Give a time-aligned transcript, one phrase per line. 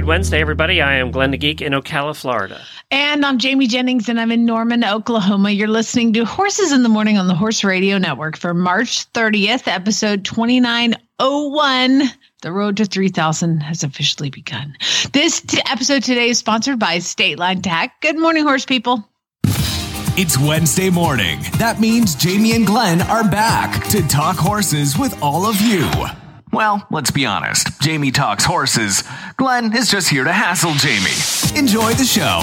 [0.00, 0.80] Good Wednesday, everybody.
[0.80, 2.62] I am Glenn the Geek in Ocala, Florida.
[2.90, 5.50] And I'm Jamie Jennings, and I'm in Norman, Oklahoma.
[5.50, 9.68] You're listening to Horses in the Morning on the Horse Radio Network for March 30th,
[9.68, 12.02] episode 2901.
[12.40, 14.74] The road to 3000 has officially begun.
[15.12, 18.00] This t- episode today is sponsored by State Line Tack.
[18.00, 19.06] Good morning, horse people.
[19.44, 21.40] It's Wednesday morning.
[21.58, 25.90] That means Jamie and Glenn are back to talk horses with all of you.
[26.52, 27.80] Well, let's be honest.
[27.80, 29.04] Jamie talks horses.
[29.36, 31.58] Glenn is just here to hassle Jamie.
[31.58, 32.40] Enjoy the show.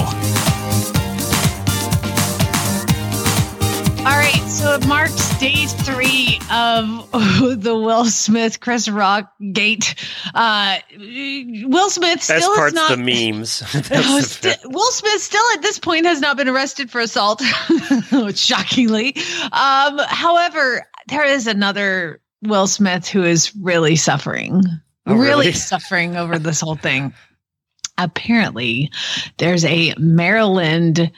[4.00, 7.10] All right, so it marks day three of
[7.62, 9.94] the Will Smith, Chris Rock gate.
[10.34, 12.90] Uh, Will Smith Best still has part's not.
[12.90, 13.62] the memes.
[13.74, 17.42] Oh, That's st- Will Smith still at this point has not been arrested for assault,
[18.34, 19.14] shockingly.
[19.52, 24.62] Um, however, there is another Will Smith who is really suffering,
[25.06, 25.24] Oh, really?
[25.46, 27.12] really suffering over this whole thing.
[27.98, 28.90] Apparently,
[29.38, 31.10] there's a Maryland.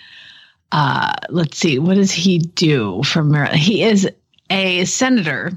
[0.72, 3.58] Uh, let's see, what does he do from Maryland?
[3.58, 4.08] He is
[4.48, 5.52] a senator,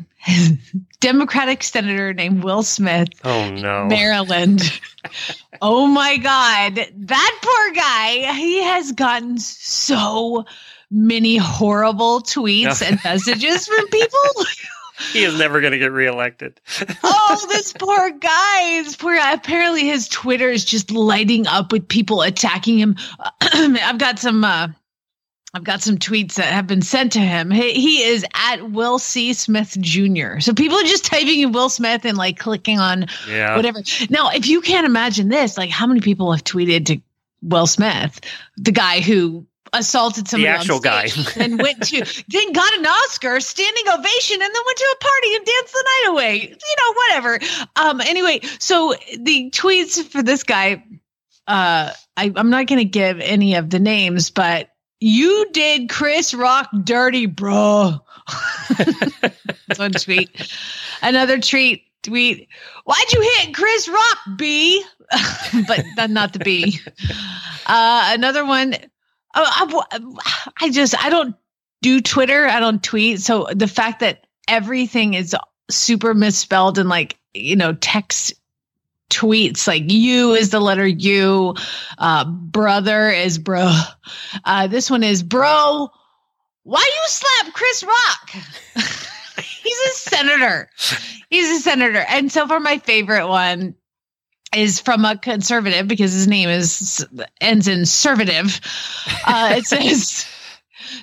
[0.99, 3.09] Democratic senator named Will Smith.
[3.23, 3.85] oh no.
[3.85, 4.61] Maryland.
[5.61, 6.75] oh my God.
[6.97, 10.45] That poor guy, he has gotten so
[10.91, 14.19] many horrible tweets and messages from people.
[15.11, 16.59] he is never going to get reelected.
[17.03, 18.81] oh, this poor guy.
[18.83, 19.33] This poor guy.
[19.33, 22.95] Apparently his Twitter is just lighting up with people attacking him.
[23.41, 24.67] I've got some uh
[25.55, 27.51] I've got some tweets that have been sent to him.
[27.51, 29.33] He, he is at Will C.
[29.33, 30.39] Smith Jr.
[30.39, 33.55] So people are just typing in Will Smith and like clicking on Yeah.
[33.55, 33.83] whatever.
[34.09, 36.99] Now, if you can't imagine this, like how many people have tweeted to
[37.43, 38.19] Will Smith,
[38.57, 41.07] the guy who assaulted somebody actual on guy.
[41.37, 41.97] and went to
[42.27, 45.83] then got an Oscar, standing ovation, and then went to a party and danced the
[45.85, 46.35] night away.
[46.41, 47.39] You know, whatever.
[47.75, 48.01] Um.
[48.01, 50.83] Anyway, so the tweets for this guy,
[51.47, 54.69] uh, I, I'm not going to give any of the names, but
[54.99, 57.99] you did Chris Rock dirty, bro.
[58.77, 60.29] That's one tweet.
[61.01, 61.83] Another tweet.
[62.03, 62.49] Tweet.
[62.83, 64.83] Why'd you hit Chris Rock, B?
[65.67, 66.79] but not- not the B.
[67.65, 68.75] Uh, another one.
[69.35, 69.99] Oh, I,
[70.61, 71.35] I just I don't
[71.81, 72.47] do Twitter.
[72.47, 73.21] I don't tweet.
[73.21, 75.35] So the fact that everything is
[75.69, 78.33] super misspelled and like you know text
[79.09, 81.55] tweets like you is the letter U,
[81.97, 83.71] uh, brother is bro.
[84.43, 85.89] Uh, this one is bro.
[86.63, 88.31] Why you slap Chris Rock?
[89.63, 90.69] He's a senator.
[91.29, 92.05] He's a senator.
[92.07, 93.75] And so far, my favorite one
[94.55, 97.05] is from a conservative because his name is
[97.41, 98.59] ends in servative.
[99.25, 100.25] Uh, it says,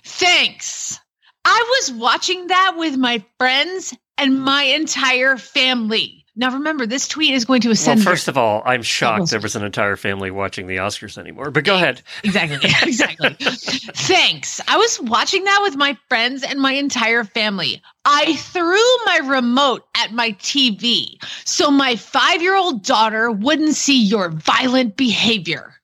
[0.05, 0.99] "Thanks.
[1.45, 7.35] I was watching that with my friends and my entire family." Now, remember, this tweet
[7.35, 10.31] is going to a Well, first of all, I'm shocked there was an entire family
[10.31, 11.51] watching the Oscars anymore.
[11.51, 12.03] But go ahead.
[12.25, 12.71] Exactly.
[12.83, 13.37] Exactly.
[13.41, 14.61] Thanks.
[14.69, 17.83] I was watching that with my friends and my entire family.
[18.05, 24.01] I threw my remote at my TV so my five year old daughter wouldn't see
[24.01, 25.75] your violent behavior.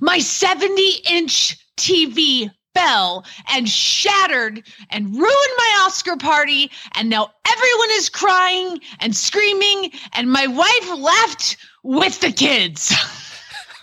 [0.00, 6.70] My 70 inch TV fell and shattered and ruined my Oscar party.
[6.94, 12.94] And now everyone is crying and screaming, and my wife left with the kids.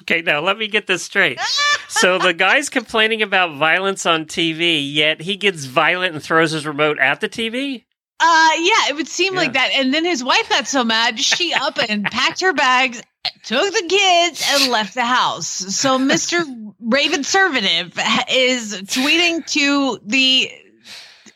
[0.01, 1.39] Okay, now let me get this straight.
[1.87, 6.65] So the guy's complaining about violence on TV, yet he gets violent and throws his
[6.65, 7.83] remote at the TV?
[8.23, 9.71] Uh, yeah, it would seem like that.
[9.73, 13.01] And then his wife got so mad, she up and packed her bags,
[13.43, 15.47] took the kids, and left the house.
[15.47, 16.45] So Mr.
[16.79, 17.97] Raven Conservative
[18.29, 20.51] is tweeting to the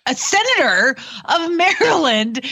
[0.05, 0.95] a senator
[1.25, 2.45] of Maryland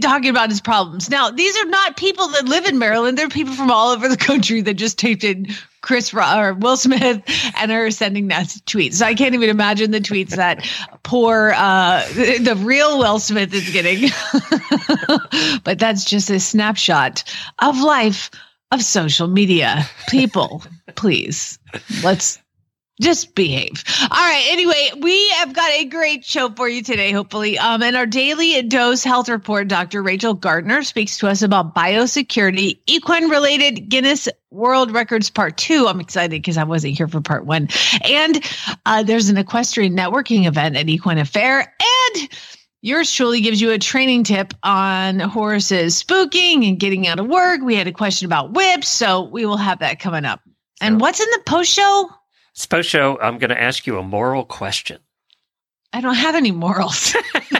[0.00, 1.08] talking about his problems.
[1.08, 3.16] Now, these are not people that live in Maryland.
[3.16, 5.46] They're people from all over the country that just taped in
[5.80, 7.22] Chris Ro- or Will Smith
[7.56, 8.94] and are sending nasty tweets.
[8.94, 10.68] So I can't even imagine the tweets that
[11.02, 14.10] poor uh the, the real Will Smith is getting.
[15.64, 17.24] but that's just a snapshot
[17.60, 18.30] of life
[18.72, 19.88] of social media.
[20.08, 20.62] People,
[20.96, 21.58] please.
[22.02, 22.38] Let's
[23.00, 23.82] just behave.
[24.02, 24.46] All right.
[24.50, 27.58] Anyway, we have got a great show for you today, hopefully.
[27.58, 30.02] Um, in our daily dose health report, Dr.
[30.02, 35.86] Rachel Gardner speaks to us about biosecurity, equine related Guinness World Records Part Two.
[35.88, 37.68] I'm excited because I wasn't here for Part One.
[38.02, 38.44] And
[38.86, 41.74] uh, there's an equestrian networking event at Equine Affaire.
[41.80, 42.28] And
[42.82, 47.60] Yours truly gives you a training tip on horses spooking and getting out of work.
[47.60, 50.40] We had a question about whips, so we will have that coming up.
[50.80, 52.10] And what's in the post show?
[52.52, 54.98] Suppose show, I'm going to ask you a moral question.
[55.92, 57.16] I don't have any morals.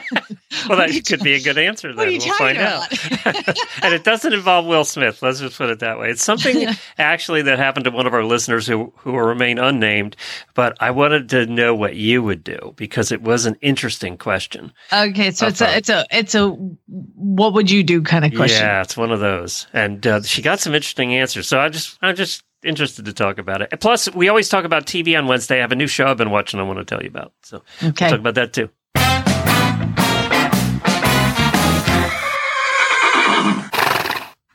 [0.68, 1.88] Well, that could be a good answer.
[1.88, 3.58] Then what are you we'll find talking out.
[3.82, 5.22] and it doesn't involve Will Smith.
[5.22, 6.10] Let's just put it that way.
[6.10, 10.16] It's something actually that happened to one of our listeners who who will remain unnamed.
[10.54, 14.72] But I wanted to know what you would do because it was an interesting question.
[14.92, 18.62] okay, so it's a it's a it's a what would you do kind of question.
[18.62, 21.48] Yeah, it's one of those, and uh, she got some interesting answers.
[21.48, 23.70] So I just I'm just interested to talk about it.
[23.80, 25.58] Plus, we always talk about TV on Wednesday.
[25.58, 26.60] I have a new show I've been watching.
[26.60, 27.32] I want to tell you about.
[27.42, 28.06] So Okay.
[28.06, 28.68] we'll talk about that too.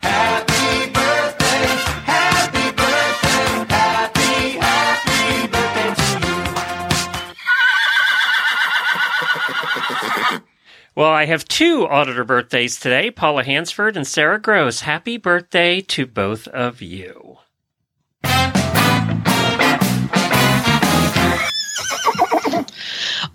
[0.02, 1.68] Happy birthday.
[2.06, 2.72] Happy
[4.60, 6.28] Happy Birthday to
[10.36, 10.42] you.
[10.96, 14.82] Well, I have two auditor birthdays today Paula Hansford and Sarah Gross.
[14.82, 17.38] Happy birthday to both of you.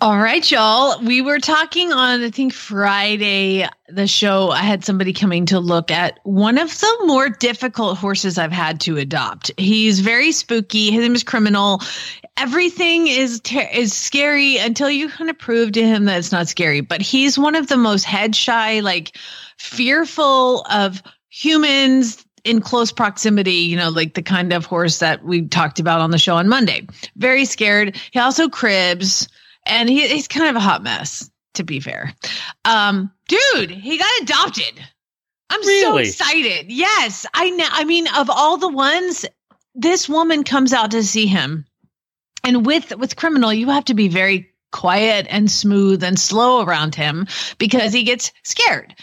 [0.02, 0.99] All right, y'all.
[1.02, 4.49] We were talking on, I think, Friday, the show.
[4.49, 8.81] I had somebody coming to look at one of the more difficult horses I've had
[8.82, 9.50] to adopt.
[9.58, 10.91] He's very spooky.
[10.91, 11.82] His name is Criminal.
[12.38, 16.49] Everything is ter- is scary until you kind of prove to him that it's not
[16.49, 16.81] scary.
[16.81, 19.19] But he's one of the most head shy, like
[19.58, 25.47] fearful of humans in close proximity, you know, like the kind of horse that we
[25.47, 26.87] talked about on the show on Monday.
[27.17, 28.00] Very scared.
[28.12, 29.29] He also cribs
[29.66, 32.14] and he, he's kind of a hot mess to be fair.
[32.64, 34.80] Um dude he got adopted.
[35.50, 36.04] I'm Really?
[36.04, 36.70] so excited.
[36.70, 39.24] Yes i know i mean of all the ones
[39.74, 41.64] this woman comes out to see him.
[42.44, 46.94] And with with criminal you have to be very quiet and smooth and slow around
[46.94, 47.26] him
[47.58, 48.94] because he gets scared.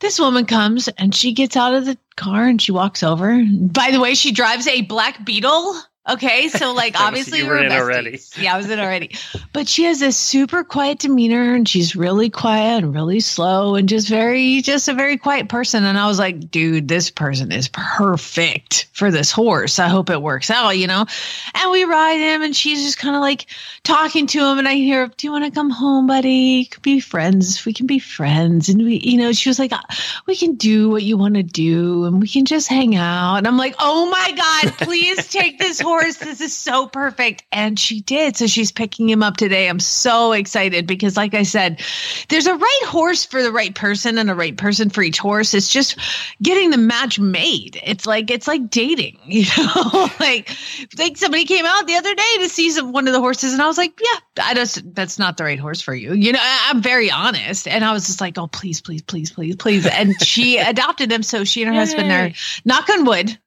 [0.00, 3.42] This woman comes and she gets out of the car and she walks over.
[3.44, 5.76] By the way she drives a black beetle
[6.08, 8.20] okay so like obviously you were we're in already.
[8.38, 9.14] yeah i was in already.
[9.52, 13.88] But she has this super quiet demeanor and she's really quiet and really slow and
[13.88, 15.84] just very just a very quiet person.
[15.84, 19.78] And i was like dude this person is perfect for this horse.
[19.78, 21.06] I hope it works out you know?
[21.54, 23.46] And we ride him and she's just kind of like
[23.82, 26.66] talking to him and i hear do you want to come home buddy?
[26.66, 27.64] Could be friends.
[27.64, 28.68] We can be friends.
[28.68, 29.80] And we you know she was like "Uh,
[30.26, 33.36] we can do what you want to do and we can just hang out.
[33.36, 37.44] And i'm like oh my god please take this horse this is so perfect.
[37.52, 38.36] And she did.
[38.36, 39.68] So she's picking him up today.
[39.68, 41.80] I'm so excited because like i said
[42.28, 45.54] there's a right horse for the right person and a right person for each horse.
[45.54, 45.98] It's just
[46.42, 47.80] getting the match made.
[47.84, 50.50] It's like it's like dating you know like
[50.98, 53.62] like somebody came out the other day to see some, one of the horses and
[53.62, 56.12] i was like yeah i just that's not the right horse for you.
[56.14, 57.68] You know I, i'm very honest.
[57.68, 59.86] And i was just like oh please please please please please.
[59.86, 61.22] And she adopted him.
[61.22, 62.30] So she and her husband are
[62.64, 63.38] knock on wood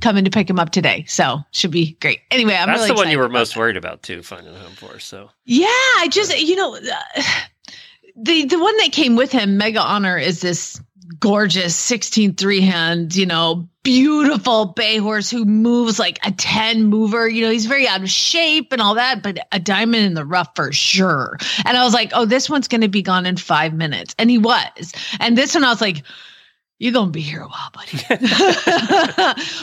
[0.00, 2.94] coming to pick him up today so should be great anyway i'm That's really the
[2.94, 3.60] one you were most that.
[3.60, 4.98] worried about too, finding a home for.
[4.98, 7.22] So Yeah, I just you know uh,
[8.16, 10.80] the the one that came with him, Mega Honor, is this
[11.18, 17.28] gorgeous 16 three hand, you know, beautiful bay horse who moves like a 10 mover.
[17.28, 20.24] You know, he's very out of shape and all that, but a diamond in the
[20.24, 21.36] rough for sure.
[21.64, 24.14] And I was like, oh, this one's going to be gone in five minutes.
[24.18, 24.92] And he was.
[25.18, 26.02] And this one, I was like,
[26.80, 27.98] you're gonna be here a while, buddy.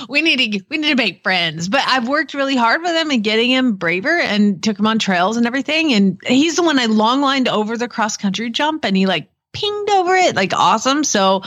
[0.07, 1.67] we need to we need to make friends.
[1.67, 4.99] But I've worked really hard with him and getting him braver and took him on
[4.99, 5.93] trails and everything.
[5.93, 9.31] And he's the one I long lined over the cross country jump and he like
[9.51, 11.03] pinged over it like awesome.
[11.03, 11.41] So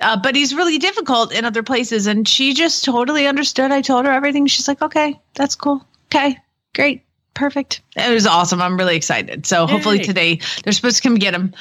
[0.00, 2.06] uh, but he's really difficult in other places.
[2.06, 3.72] And she just totally understood.
[3.72, 4.46] I told her everything.
[4.46, 5.84] She's like, okay, that's cool.
[6.06, 6.38] Okay,
[6.76, 7.02] great.
[7.34, 7.80] Perfect.
[7.96, 8.62] It was awesome.
[8.62, 9.46] I'm really excited.
[9.46, 11.54] So hopefully today they're supposed to come get him.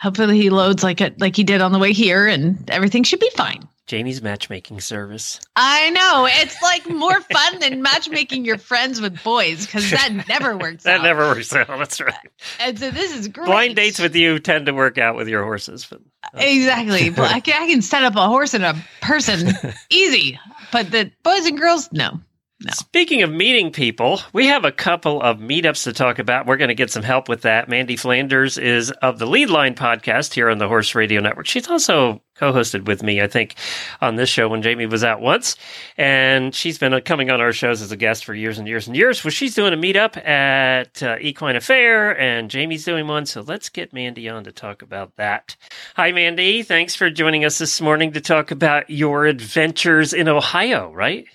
[0.00, 3.20] Hopefully he loads like it like he did on the way here and everything should
[3.20, 3.68] be fine.
[3.86, 5.40] jamie's matchmaking service.
[5.56, 6.26] I know.
[6.30, 11.00] It's like more fun than matchmaking your friends with boys because that never works That
[11.00, 11.02] out.
[11.02, 11.66] never works out.
[11.68, 12.14] That's right.
[12.60, 13.46] And so this is great.
[13.46, 17.10] Blind dates with you tend to work out with your horses, but uh, Exactly.
[17.10, 19.52] But I can, I can set up a horse and a person
[19.90, 20.38] easy,
[20.72, 22.20] but the boys and girls, no.
[22.62, 22.72] No.
[22.74, 26.46] Speaking of meeting people, we have a couple of meetups to talk about.
[26.46, 27.70] We're going to get some help with that.
[27.70, 31.46] Mandee Flanders is of the Lead Line podcast here on the Horse Radio Network.
[31.46, 33.54] She's also co-hosted with me, I think,
[34.02, 35.56] on this show when Jamie was out once,
[35.96, 38.86] and she's been uh, coming on our shows as a guest for years and years
[38.86, 39.24] and years.
[39.24, 43.24] Well, she's doing a meetup at uh, Equine Affaire, and Jamie's doing one.
[43.24, 45.56] So let's get Mandee on to talk about that.
[45.96, 46.64] Hi, Mandee.
[46.64, 50.92] Thanks for joining us this morning to talk about your adventures in Ohio.
[50.92, 51.26] Right?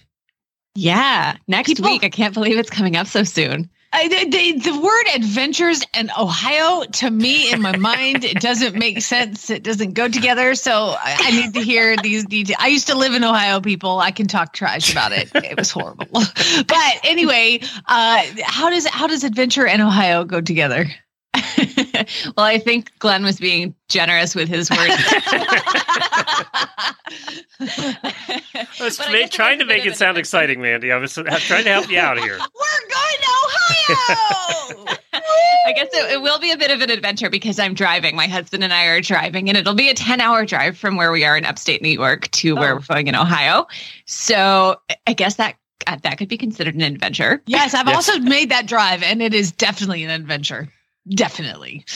[0.76, 2.04] Yeah, next People- week.
[2.04, 3.70] I can't believe it's coming up so soon.
[3.98, 9.50] I, the, word adventures and Ohio to me in my mind it doesn't make sense.
[9.50, 10.54] It doesn't go together.
[10.56, 12.58] So I, I need to hear these details.
[12.60, 14.00] I used to live in Ohio, people.
[14.00, 15.32] I can talk trash about it.
[15.34, 16.08] It was horrible.
[16.12, 20.88] but anyway, uh, how does how does adventure and Ohio go together?
[22.38, 24.82] Well, I think Glenn was being generous with his words.
[27.60, 30.20] I was But I ma- guess it trying to make it sound adventure.
[30.20, 30.94] exciting, Mandee.
[30.94, 32.38] I was, trying to help you out here.
[32.40, 34.98] We're going to Ohio.
[35.68, 38.16] I guess it, it will be a bit of an adventure because I'm driving.
[38.16, 41.12] My husband and I are driving, and it'll be a 10 hour drive from where
[41.12, 42.76] we are in upstate New York to where Oh.
[42.76, 43.66] we're going in Ohio.
[44.06, 45.56] So I guess that
[45.88, 47.42] uh, that could be considered an adventure.
[47.46, 47.96] yes, I've Yes.
[48.10, 50.68] also made that drive, and it is definitely an adventure.
[51.08, 51.86] Definitely.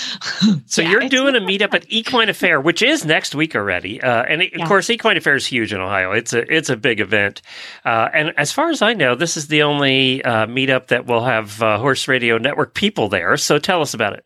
[0.65, 4.23] So Yeah, you're doing a meetup at Equine Affaire, which is next week already, uh,
[4.23, 6.11] and it, of course, Equine Affaire is huge in Ohio.
[6.11, 7.41] It's a it's a big event,
[7.85, 11.23] uh, and as far as I know, this is the only uh, meetup that will
[11.23, 13.35] have uh, Horse Radio Network people there.
[13.37, 14.25] So tell us about it.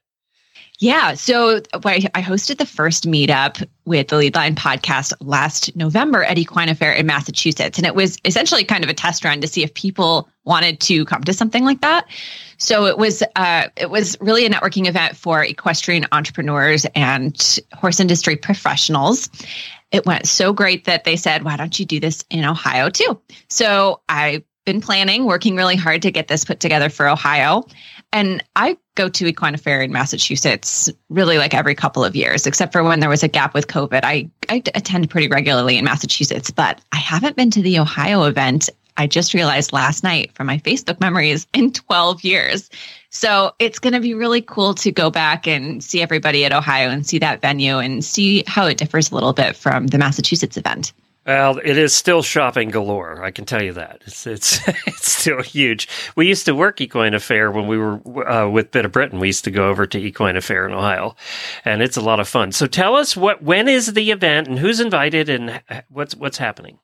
[0.84, 1.14] Yeah.
[1.14, 6.68] So I I hosted the first meetup with the Leadline podcast last November at Equine
[6.68, 7.78] Affaire in Massachusetts.
[7.78, 11.06] And it was essentially kind of a test run to see if people wanted to
[11.06, 12.08] come to something like that.
[12.58, 18.02] So it was uh, it was really a networking event for equestrian entrepreneurs and horse
[18.02, 19.30] industry professionals.
[19.92, 23.22] It went so great that they said, why don't you do this in Ohio too?
[23.48, 27.64] So I've been planning, working really hard to get this put together for Ohio.
[28.12, 32.72] And I go to Equine Affaire in Massachusetts really like every couple of years, except
[32.72, 34.02] for when there was a gap with COVID.
[34.04, 38.70] I, I attend pretty regularly in Massachusetts, but I haven't been to the Ohio event.
[38.96, 42.70] I just realized last night from my Facebook memories in 12 years.
[43.10, 46.90] So it's going to be really cool to go back and see everybody at Ohio
[46.90, 50.58] and see that venue and see how it differs a little bit from the Massachusetts
[50.58, 50.94] event.
[51.26, 53.24] Well, it is still shopping galore.
[53.24, 55.88] I can tell you that it's it's it's still huge.
[56.16, 59.20] We used to work Equine Affaire when we were uh, with Bit of Britain.
[59.20, 61.16] We used to go over to Equine Affaire in Ohio,
[61.64, 62.52] and it's a lot of fun.
[62.52, 66.80] So tell us what when is the event and who's invited and what's what's happening.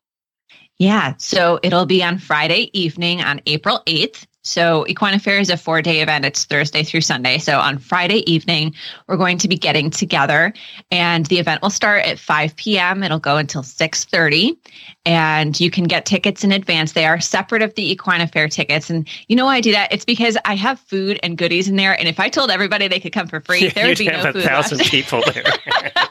[0.77, 1.15] Yeah.
[1.17, 4.25] So it'll be on Friday evening on April 8th.
[4.43, 6.23] So Equine Affaire is a four day event.
[6.25, 7.37] It's Thursday through Sunday.
[7.39, 8.73] So on Friday evening,
[9.07, 10.53] we're going to be getting together
[10.91, 13.03] and the event will start at 5 p.m.
[13.03, 14.57] It'll go until 6.30
[15.05, 16.93] and you can get tickets in advance.
[16.93, 18.89] They are separate of the Equine Affaire tickets.
[18.89, 19.91] And you know why I do that?
[19.91, 21.97] It's because I have food and goodies in there.
[21.99, 24.25] And if I told everybody they could come for free, there would be no have
[24.27, 24.91] a food thousand left.
[24.91, 25.43] people there.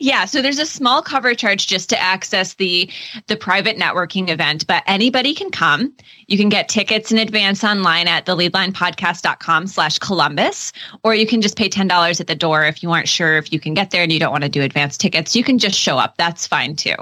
[0.00, 2.90] yeah so there's a small cover charge just to access the
[3.26, 5.92] the private networking event but anybody can come.
[6.26, 10.72] You can get tickets in advance online at the leadlinepodcast.com slash columbus
[11.04, 13.60] or you can just pay $10 at the door if you aren't sure if you
[13.60, 15.36] can get there and you don't want to do advance tickets.
[15.36, 16.16] You can just show up.
[16.16, 16.96] That's fine too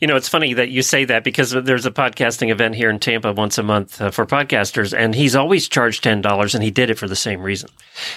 [0.00, 2.98] You know, it's funny that you say that because there's a podcasting event here in
[2.98, 6.70] Tampa once a month uh, for podcasters, and he's always charged ten dollars, and he
[6.70, 7.70] did it for the same reason.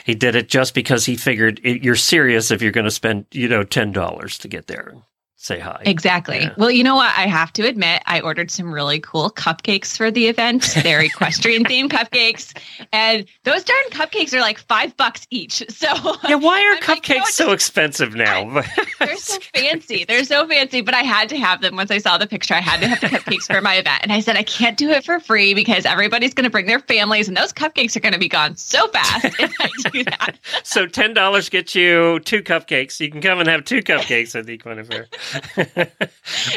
[0.06, 3.26] He did it just because he figured it, you're serious if you're going to spend,
[3.32, 4.96] you know, ten dollars to get there
[5.38, 5.82] say hi.
[5.86, 6.40] Exactly.
[6.40, 6.54] Yeah.
[6.58, 7.14] Well, you know what?
[7.16, 10.76] I have to admit, I ordered some really cool cupcakes for the event.
[10.82, 12.58] They're equestrian themed cupcakes.
[12.92, 15.64] And those darn cupcakes are like five bucks each.
[15.76, 15.88] So
[16.28, 18.62] Yeah, why are I'm like, cupcakes no, so expensive now?
[19.00, 20.06] they're so fancy.
[20.06, 22.54] They're so fancy, but I had to have them once I saw the picture.
[22.54, 24.00] I had to have the cupcakes for my event.
[24.04, 26.80] And I said, I can't do it for free because everybody's going to bring their
[26.80, 30.38] families and those cupcakes are going to be gone so fast if I do that.
[30.64, 33.00] so ten dollars gets you two cupcakes.
[33.00, 35.08] You can come and have two cupcakes at the Equine Affaire.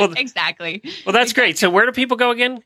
[0.00, 0.82] well, exactly.
[1.06, 1.58] well, that's great.
[1.58, 2.62] So where do people go again?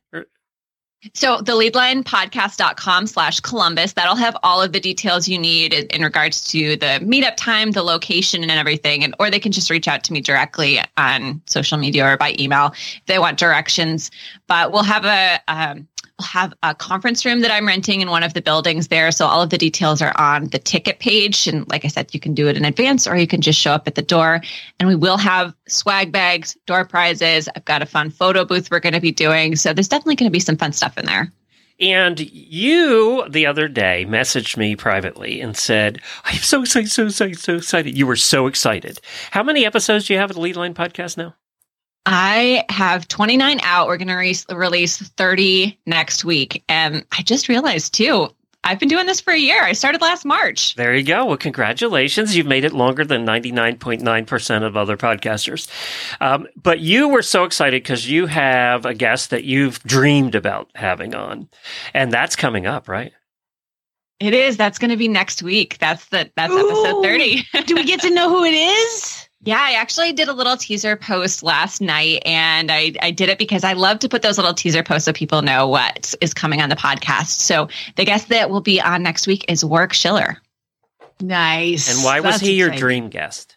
[1.14, 6.02] So the leadlinepodcast.com slash Columbus, that'll have all of the details you need in, in
[6.02, 9.02] regards to the meetup time, the location and everything.
[9.02, 12.36] And or they can just reach out to me directly on social media or by
[12.38, 14.12] email if they want directions.
[14.46, 15.88] But we'll have a um,
[16.22, 19.10] have a conference room that I'm renting in one of the buildings there.
[19.10, 21.46] So all of the details are on the ticket page.
[21.46, 23.72] And like I said, you can do it in advance or you can just show
[23.72, 24.40] up at the door.
[24.80, 27.48] And we will have swag bags, door prizes.
[27.54, 29.56] I've got a fun photo booth we're going to be doing.
[29.56, 31.32] So there's definitely going to be some fun stuff in there.
[31.80, 37.06] And you the other day messaged me privately and said, "I am so excited, so
[37.06, 39.00] excited, so excited." You were so excited.
[39.32, 41.34] How many episodes do you have of the Lead Line podcast now?
[42.06, 43.86] I have 29 out.
[43.86, 46.64] We're going to re- release 30 next week.
[46.68, 48.28] And I just realized too,
[48.64, 49.62] I've been doing this for a year.
[49.64, 50.76] I started last March.
[50.76, 51.26] There you go.
[51.26, 52.36] Well, congratulations.
[52.36, 55.68] You've made it longer than 99.9% of other podcasters.
[56.20, 60.70] Um, but you were so excited because you have a guest that you've dreamed about
[60.76, 61.48] having on.
[61.92, 63.12] And that's coming up, right?
[64.20, 64.56] It is.
[64.56, 65.78] That's going to be next week.
[65.78, 67.44] That's the that's episode 30.
[67.66, 69.21] Do we get to know who it is?
[69.44, 73.38] Yeah, I actually did a little teaser post last night and I, I did it
[73.38, 76.62] because I love to put those little teaser posts so people know what is coming
[76.62, 77.40] on the podcast.
[77.40, 80.38] So the guest that will be on next week is Warwick Schiller.
[81.20, 81.92] Nice.
[81.92, 83.56] And why was That's he your dream guest?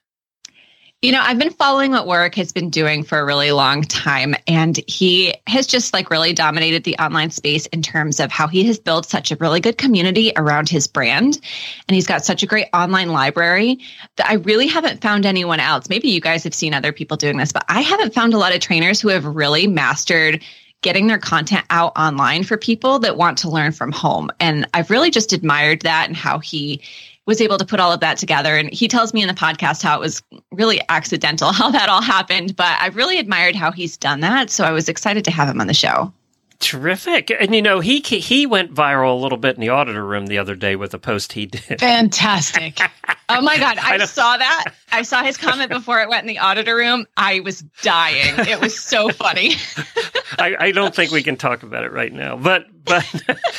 [1.02, 4.34] You know, I've been following what Warwick has been doing for a really long time,
[4.48, 8.64] and he has just like really dominated the online space in terms of how he
[8.64, 11.40] has built such a really good community around his brand.
[11.88, 13.80] And he's got such a great online library
[14.16, 15.90] that I really haven't found anyone else.
[15.90, 18.56] Maybe you guys have seen other people doing this, but I haven't found a lot
[18.56, 20.44] of trainers who have really mastered
[20.82, 24.32] getting their content out online for people that want to learn from home.
[24.40, 26.82] And I've really just admired that and how he
[27.26, 28.56] was able to put all of that together.
[28.56, 32.02] And he tells me in the podcast how it was really accidental how that all
[32.02, 34.50] happened, but I really admired how he's done that.
[34.50, 36.14] So I was excited to have him on the show.
[36.60, 37.32] Terrific.
[37.38, 40.38] And you know, he he went viral a little bit in the auditor room the
[40.38, 41.80] other day with a post he did.
[41.80, 42.80] Fantastic.
[43.28, 43.80] Oh my God.
[43.80, 44.66] I, I saw that.
[44.92, 47.06] I saw his comment before it went in the auditor room.
[47.18, 48.34] I was dying.
[48.48, 49.56] It was so funny.
[50.40, 53.06] I, I don't think we can talk about it right now, but but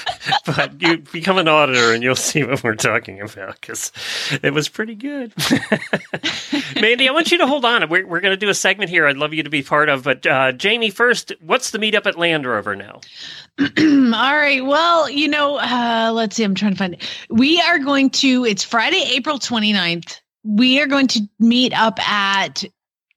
[0.46, 3.92] but you become an auditor and you'll see what we're talking about because
[4.42, 5.34] it was pretty good.
[6.76, 7.88] Mandee, I want you to hold on.
[7.88, 9.06] We're we're going to do a segment here.
[9.06, 10.04] I'd love you to be part of.
[10.04, 13.00] But uh, Jamie, first, what's the meetup at Land Rover now?
[13.58, 13.64] All
[14.36, 14.64] right.
[14.64, 16.44] Well, you know, uh, let's see.
[16.44, 17.08] I'm trying to find it.
[17.30, 20.20] We are going to, it's Friday, April 29th.
[20.46, 22.64] We are going to meet up at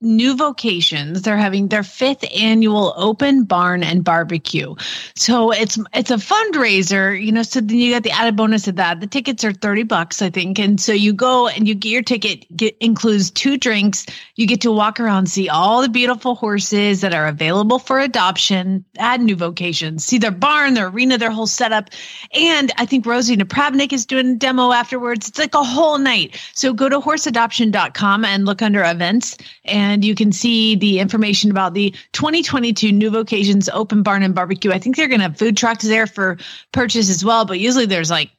[0.01, 1.21] New Vocations.
[1.21, 4.75] They're having their fifth annual open barn and barbecue.
[5.15, 7.43] So it's it's a fundraiser, you know.
[7.43, 9.01] So then you got the added bonus of that.
[9.01, 10.57] The tickets are 30 bucks, I think.
[10.57, 14.05] And so you go and you get your ticket, get includes two drinks.
[14.35, 18.85] You get to walk around, see all the beautiful horses that are available for adoption
[18.97, 20.05] add New Vocations.
[20.05, 21.89] See their barn, their arena, their whole setup.
[22.33, 25.27] And I think Rosie Napravnik is doing a demo afterwards.
[25.27, 26.39] It's like a whole night.
[26.53, 31.74] So go to horseadoption.com and look under events and you can see the information about
[31.74, 34.71] the 2022 New Vocations Open Barn and Barbecue.
[34.71, 36.38] I think they're going to have food trucks there for
[36.71, 38.30] purchase as well, but usually there's like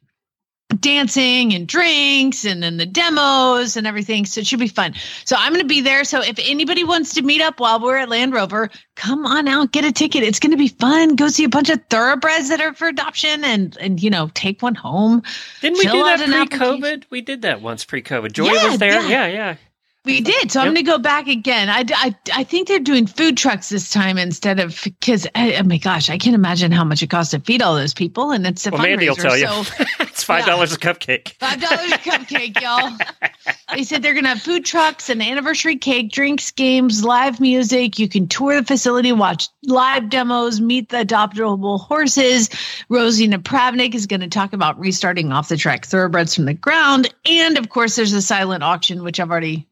[0.79, 4.25] dancing and drinks and then the demos and everything.
[4.25, 4.95] So it should be fun.
[5.25, 6.05] So I'm going to be there.
[6.05, 9.73] So if anybody wants to meet up while we're at Land Rover, come on out,
[9.73, 10.23] get a ticket.
[10.23, 11.17] It's going to be fun.
[11.17, 14.63] Go see a bunch of thoroughbreds that are for adoption and, and, you know, take
[14.63, 15.23] one home.
[15.61, 17.05] Didn't we do that pre COVID?
[17.11, 18.33] We did that once pre COVID.
[18.33, 19.03] Joy Yeah, was there.
[19.03, 19.09] yeah.
[19.09, 19.57] Yeah, yeah.
[20.05, 20.51] We did.
[20.51, 21.69] So I'm going to go back again.
[21.69, 25.63] I, I, I think they're doing food trucks this time instead of because eh, oh
[25.65, 28.47] my gosh, I can't imagine how much it costs to feed all those people, and
[28.47, 28.97] it's a Well, fundraiser.
[28.99, 29.47] Mandee will tell you.
[29.47, 31.35] So it's five dollars a cupcake.
[31.39, 32.97] five dollars a cupcake, y'all.
[33.73, 38.01] They said they're gonna have food trucks, an anniversary cake, drinks, games, live music.
[38.01, 42.51] You can tour the facility, watch live demos, meet the adoptable horses.
[42.89, 47.15] Rosie Napravnik is going to talk about restarting off the track thoroughbreds from the ground,
[47.25, 49.69] and of course, there's a silent auction, which I've already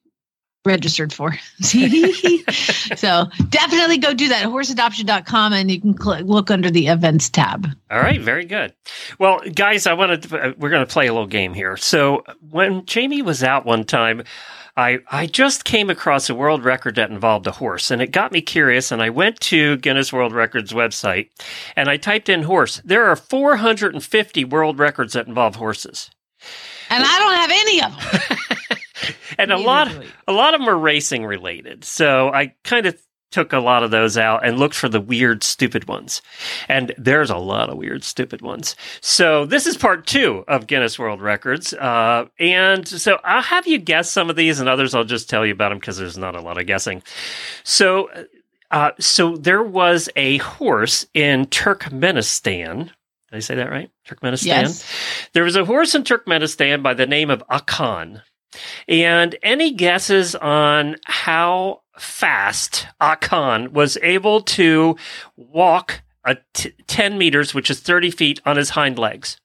[0.68, 1.32] registered for.
[1.60, 7.66] so definitely go do that horseadoption.com and you can cl- look under the events tab.
[7.90, 8.72] All right, very good.
[9.18, 11.76] Well, guys, I want to, uh, we're going to play a little game here.
[11.76, 14.22] So when Jamie was out one time,
[14.76, 18.30] I I just came across a world record that involved a horse, and it got
[18.30, 18.92] me curious.
[18.92, 21.30] And I went to Guinness World Records website,
[21.74, 22.80] and I typed in horse.
[22.84, 26.10] There are 450 world records that involve horses,
[26.90, 28.77] And I don't have any of them.
[29.38, 29.90] and a lot
[30.26, 31.84] a lot of them are racing related.
[31.84, 35.44] So I kind of took a lot of those out and looked for the weird,
[35.44, 36.22] stupid ones.
[36.68, 38.74] And there's a lot of weird, stupid ones.
[39.00, 41.74] So this is part two of Guinness World Records.
[41.74, 45.44] Uh, and so I'll have you guess some of these, and others I'll just tell
[45.44, 47.02] you about them because there's not a lot of guessing.
[47.64, 48.08] So,
[48.70, 52.90] uh, so there was a horse in Turkmenistan.
[53.30, 53.90] Did I say that right?
[54.06, 54.46] Turkmenistan.
[54.46, 54.84] Yes.
[55.34, 58.22] There was a horse in Turkmenistan by the name of Akan.
[58.88, 64.96] And any guesses on how fast Akan was able to
[65.36, 69.38] walk a t- 10 meters, which is 30 feet, on his hind legs?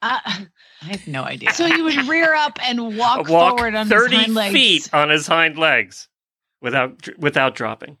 [0.00, 0.46] Uh, I
[0.86, 1.52] have no idea.
[1.52, 4.52] so you would rear up and walk, walk forward on 30 his hind legs.
[4.52, 6.08] feet on his hind legs
[6.60, 7.98] without without dropping.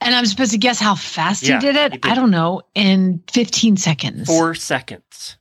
[0.00, 1.92] And I'm supposed to guess how fast Yeah, he did it?
[1.92, 2.10] he did.
[2.10, 4.26] I don't know, in 15 seconds.
[4.26, 5.36] Four seconds.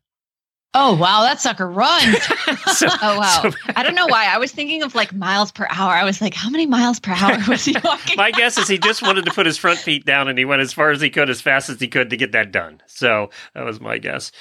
[0.75, 2.17] Oh wow, that sucker runs.
[2.69, 3.41] So, Oh wow!
[3.41, 4.27] so I don't know why.
[4.27, 5.91] I was thinking of like miles per hour.
[5.91, 8.15] I was like, how many miles per hour was he walking?
[8.15, 10.61] my guess is he just wanted to put his front feet down and he went
[10.61, 12.81] as far as he could, as fast as he could to get that done.
[12.85, 14.31] So that was my guess.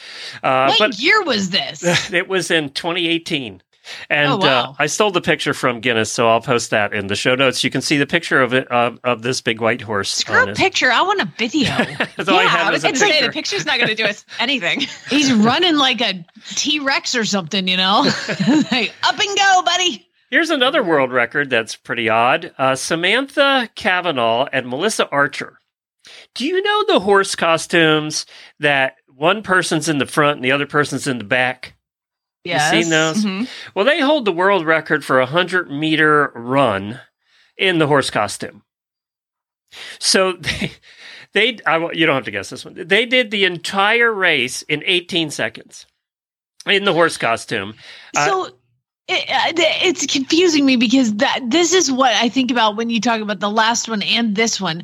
[0.42, 1.82] Uh, what but year was this?
[2.12, 3.62] it was in 2018.
[4.10, 4.74] And Oh, uh.
[4.78, 7.62] I stole the picture from Guinness, so I'll post that in the show notes.
[7.64, 10.12] You can see the picture of it of, of this big white horse.
[10.12, 10.90] Screw a picture.
[10.90, 11.68] I want a video.
[12.16, 13.94] That's all I yeah, I was was going to say the picture's not going to
[13.94, 14.80] do us anything.
[15.08, 18.00] He's running like a T Rex or something, you know?
[18.70, 20.06] like, up and go, buddy.
[20.30, 22.52] Here's another world record that's pretty odd.
[22.58, 25.58] Uh, Samantha Cavanaugh and Melissa Archer.
[26.34, 28.26] Do you know the horse costumes
[28.60, 31.74] that one person's in the front and the other person's in the back?
[32.44, 32.72] Yes.
[32.72, 33.24] You seen those?
[33.24, 33.48] Mhm.
[33.74, 37.00] Well, they hold the world record for a 100 meter run
[37.56, 38.62] in the horse costume.
[39.98, 40.72] So they,
[41.32, 42.74] they I, you don't have to guess this one.
[42.76, 45.86] They did the entire race in 18 seconds
[46.66, 47.74] in the horse costume.
[48.16, 48.46] Uh, So
[49.10, 53.00] it, uh, it's confusing me because that this is what I think about when you
[53.00, 54.82] talk about the last one and this one.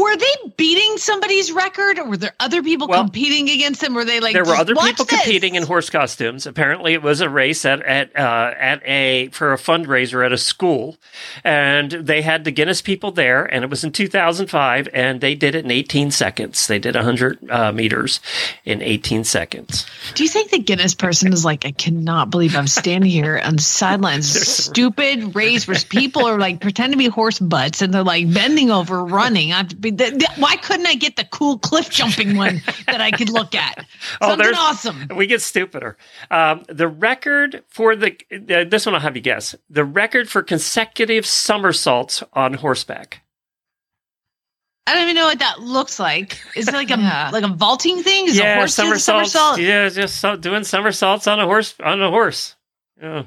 [0.00, 3.94] Were they beating somebody's record, or were there other people Well, competing against them?
[3.94, 5.22] Were they like there were other people this"?
[5.22, 6.46] competing in horse costumes.
[6.46, 10.38] Apparently, it was a race at at uh, at a for a fundraiser at a
[10.38, 10.96] school,
[11.44, 15.54] and they had the Guinness people there, and it was in 2005, and they did
[15.54, 16.66] it in 18 seconds.
[16.66, 18.20] They did 100 uh, meters
[18.64, 19.86] in 18 seconds.
[20.14, 23.56] Do you think the Guinness person is like, I cannot believe I'm standing here on
[23.56, 28.02] the sidelines, stupid race where people are like pretend to be horse butts and they're
[28.02, 29.52] like bending over, running.
[29.52, 32.62] I have to be, th- th- why couldn't I get the cool cliff jumping one
[32.86, 33.84] that I could look at?
[34.20, 35.08] Oh, Something there's- awesome.
[35.16, 35.96] We get stupider.
[36.30, 39.54] Um, the record for the uh, this one I'll have you guess.
[39.68, 43.22] The record for consecutive somersaults on horseback.
[44.86, 46.40] I don't even know what that looks like.
[46.54, 47.30] Is it like a Yeah.
[47.32, 48.26] like a vaulting thing?
[48.26, 49.32] Is a yeah, horse do the somersaults.
[49.32, 49.60] somersault?
[49.60, 52.54] Yeah, just so, doing somersaults on a horse on a horse.
[53.02, 53.24] Yeah,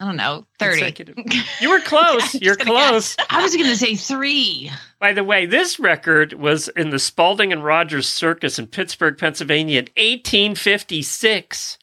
[0.00, 0.78] I don't know, thirty.
[0.78, 1.16] consecutive.
[1.60, 2.34] You were close.
[2.40, 3.16] You're close.
[3.28, 4.70] I was gonna say three.
[4.98, 9.80] By the way, this record was in the Spalding and Rogers Circus in Pittsburgh, Pennsylvania
[9.80, 11.78] in 1856.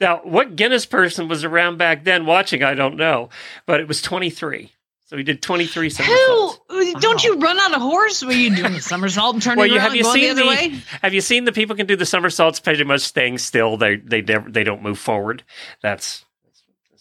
[0.00, 3.28] Now, what Guinness person was around back then watching, I don't know,
[3.66, 4.72] but it was 23.
[5.06, 8.22] So he did 23 Who uh, don't you run on a horse?
[8.22, 10.80] when you do a somersault and turn Well, around have you seen the the, way?
[11.02, 13.76] have you seen the people can do the somersaults pretty much staying still?
[13.76, 15.42] They they never they don't move forward.
[15.82, 16.24] That's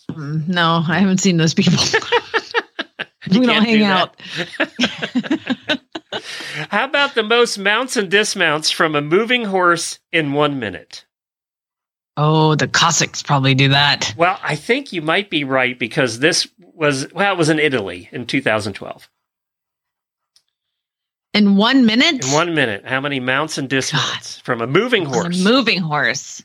[0.10, 1.84] Mm, no, I haven't seen those people.
[3.30, 4.19] We don't hang do out.
[6.69, 11.06] how about the most mounts and dismounts from a moving horse in one minute?
[12.17, 14.13] Oh, the Cossacks probably do that.
[14.17, 18.10] Well, I think you might be right because this was well, it was in Italy
[18.12, 19.10] in 2012.
[21.34, 22.26] In one minute?
[22.26, 25.39] In one minute, how many mounts and dismounts from a moving horse?
[25.39, 26.43] a moving horse.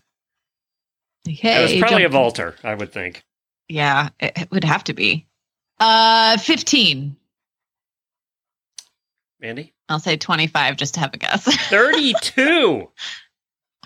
[1.26, 3.24] Hey, it was probably a jump- vaulter, I would think.
[3.68, 5.26] Yeah, it, it would have to be.
[5.80, 7.16] Uh, 15.
[9.42, 11.44] Mandee, I'll say twenty-five just to have a guess.
[11.68, 12.78] 32.
[12.80, 12.88] wow.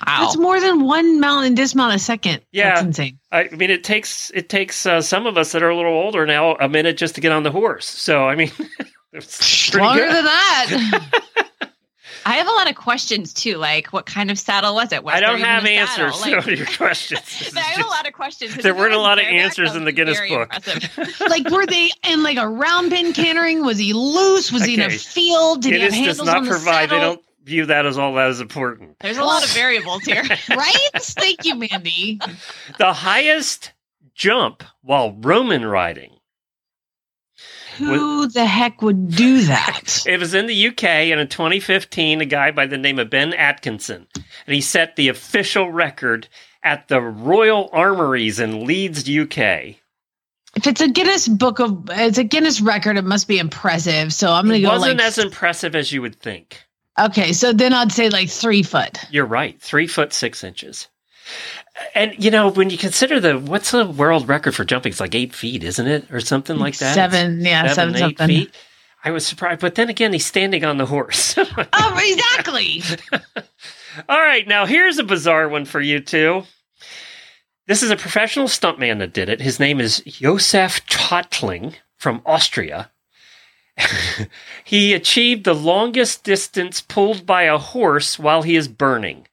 [0.06, 2.42] That's more than one mount and dismount a second.
[2.52, 2.74] Yeah.
[2.74, 3.18] That's insane.
[3.32, 6.26] I mean, it takes it takes uh, some of us that are a little older
[6.26, 7.86] now a minute just to get on the horse.
[7.86, 8.52] So, I mean,
[9.12, 10.14] it's pretty Longer good.
[10.16, 11.24] than that.
[12.26, 13.56] I have a lot of questions too.
[13.56, 15.02] Like, what kind of saddle was it?
[15.02, 17.52] Was I don't have answers Like, to your questions.
[17.56, 18.54] I have a lot of questions.
[18.56, 20.52] There weren't a lot of answers in the Guinness book.
[21.28, 23.64] like, were they in like a round pen cantering?
[23.64, 24.52] Was he loose?
[24.52, 25.62] Was he in a field?
[25.62, 26.90] Did he have Guinness does handles not on the provide.
[26.90, 28.98] They don't view that as all that is important.
[29.00, 30.22] There's a lot of variables here.
[30.50, 30.76] right?
[30.94, 32.20] Thank you, Mandee.
[32.78, 33.72] The highest
[34.14, 36.17] jump while Roman riding.
[37.78, 40.02] Who the heck would do that?
[40.06, 43.32] It was in the UK, and in 2015, a guy by the name of Ben
[43.34, 46.28] Atkinson, and he set the official record
[46.62, 49.76] at the Royal Armouries in Leeds, UK.
[50.56, 54.12] If it's a Guinness book of, it's a Guinness record, it must be impressive.
[54.12, 56.64] So I'm gonna It go wasn't like, as impressive as you would think.
[56.98, 57.32] okay.
[57.32, 58.98] So then I'd say like three foot.
[59.10, 60.88] You're right, three foot six inches.
[61.94, 64.90] And you know, when you consider the what's the world record for jumping?
[64.90, 66.94] It's like eight feet, isn't it, or something like that?
[66.94, 68.26] Seven, yeah, seven, eight something.
[68.26, 68.54] feet.
[69.04, 71.38] I was surprised, but then again, he's standing on the horse.
[71.72, 72.82] Oh, exactly.
[74.08, 76.44] All right, now here's a bizarre one for you two.
[77.66, 79.40] This is a professional stuntman that did it.
[79.40, 82.90] His name is Josef Tödtling from Austria.
[84.64, 89.27] he achieved the longest distance pulled by a horse while he is burning.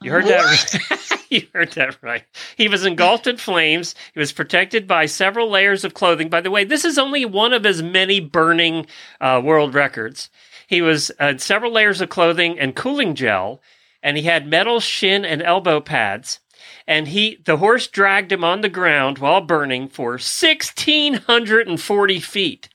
[0.00, 1.26] You heard that right.
[1.30, 2.22] you heard that right.
[2.56, 3.96] He was engulfed in flames.
[4.14, 6.28] He was protected by several layers of clothing.
[6.28, 8.86] By the way, this is only one of his many burning
[9.20, 10.30] uh, world records.
[10.68, 13.60] He was uh, several layers of clothing and cooling gel,
[14.02, 16.38] and he had metal shin and elbow pads.
[16.86, 22.68] And he, the horse dragged him on the ground while burning for 1,640 feet.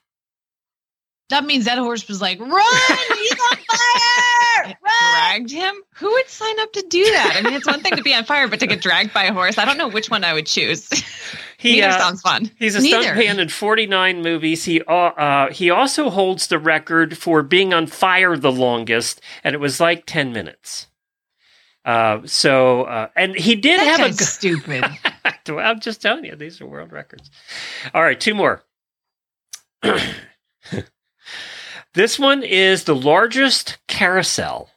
[1.30, 2.50] That means that horse was like, run!
[2.50, 4.33] He's on fire!
[4.66, 4.76] Run!
[5.16, 5.76] Dragged him?
[5.96, 7.36] Who would sign up to do that?
[7.38, 9.34] I mean, it's one thing to be on fire, but to get dragged by a
[9.34, 10.90] horse, I don't know which one I would choose.
[11.56, 12.52] He, Neither uh, sounds fun.
[12.60, 14.66] He's a stuntman in 49 movies.
[14.66, 19.56] He uh, uh, he also holds the record for being on fire the longest, and
[19.56, 20.88] it was like 10 minutes.
[21.86, 24.14] Uh, so uh, and he did That have a.
[24.14, 24.84] stupid.
[25.48, 27.32] I'm just telling you, these are world records.
[27.94, 28.62] All right, two more.
[31.94, 34.70] this one is the largest carousel.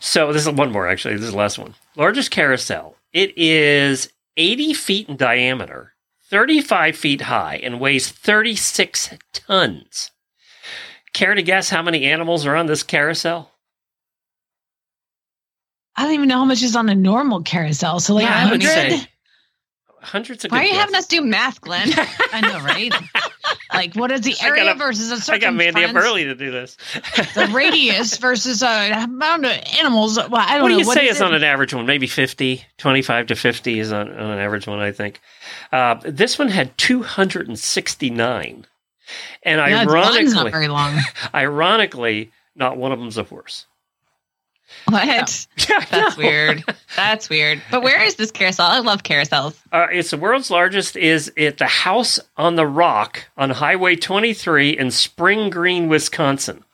[0.00, 1.14] So this is one more actually.
[1.14, 1.74] This is the last one.
[1.96, 2.96] Largest carousel.
[3.12, 5.92] It is 80 feet in diameter,
[6.30, 10.10] 35 feet high, and weighs 36 tons.
[11.12, 13.50] Care to guess how many animals are on this carousel?
[15.96, 18.00] I don't even know how much is on a normal carousel.
[18.00, 18.98] So like Yeah, I would hundred.
[18.98, 19.06] say
[20.00, 20.50] hundreds of.
[20.50, 21.88] Why are you having us do math, Glenn?
[22.32, 22.92] I know, right?
[23.72, 26.50] Like what is the area got up- versus I got Mandee up early to do
[26.50, 26.76] this.
[27.34, 30.16] The radius versus a amount of animals.
[30.16, 30.62] Well, I don't know.
[30.62, 30.78] what do know.
[30.78, 31.86] you say is is on an average one?
[31.86, 35.20] Maybe 50, 25 to 50 is on, on an average one, I think.
[35.72, 38.66] Uh, this one had 269.
[39.42, 40.98] And Yeah, ironically, not very long.
[41.34, 43.66] ironically, not one of them's a horse.
[44.88, 45.46] What?
[45.68, 46.64] Yeah, That's weird.
[46.96, 47.62] That's weird.
[47.70, 48.66] But where is this carousel?
[48.66, 49.54] I love carousels.
[49.72, 54.70] Uh, it's the world's largest is at the House on the Rock on Highway 23
[54.76, 56.64] in Spring Green, Wisconsin.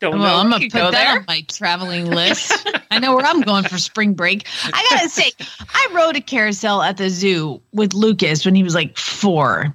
[0.00, 0.40] Don't Well, know.
[0.40, 1.18] I'm gonna put go that there?
[1.18, 2.68] on my traveling list.
[2.90, 4.46] I know where I'm going for spring break.
[4.64, 8.74] I gotta say, I rode a carousel at the zoo with Lucas when he was
[8.74, 9.74] like four.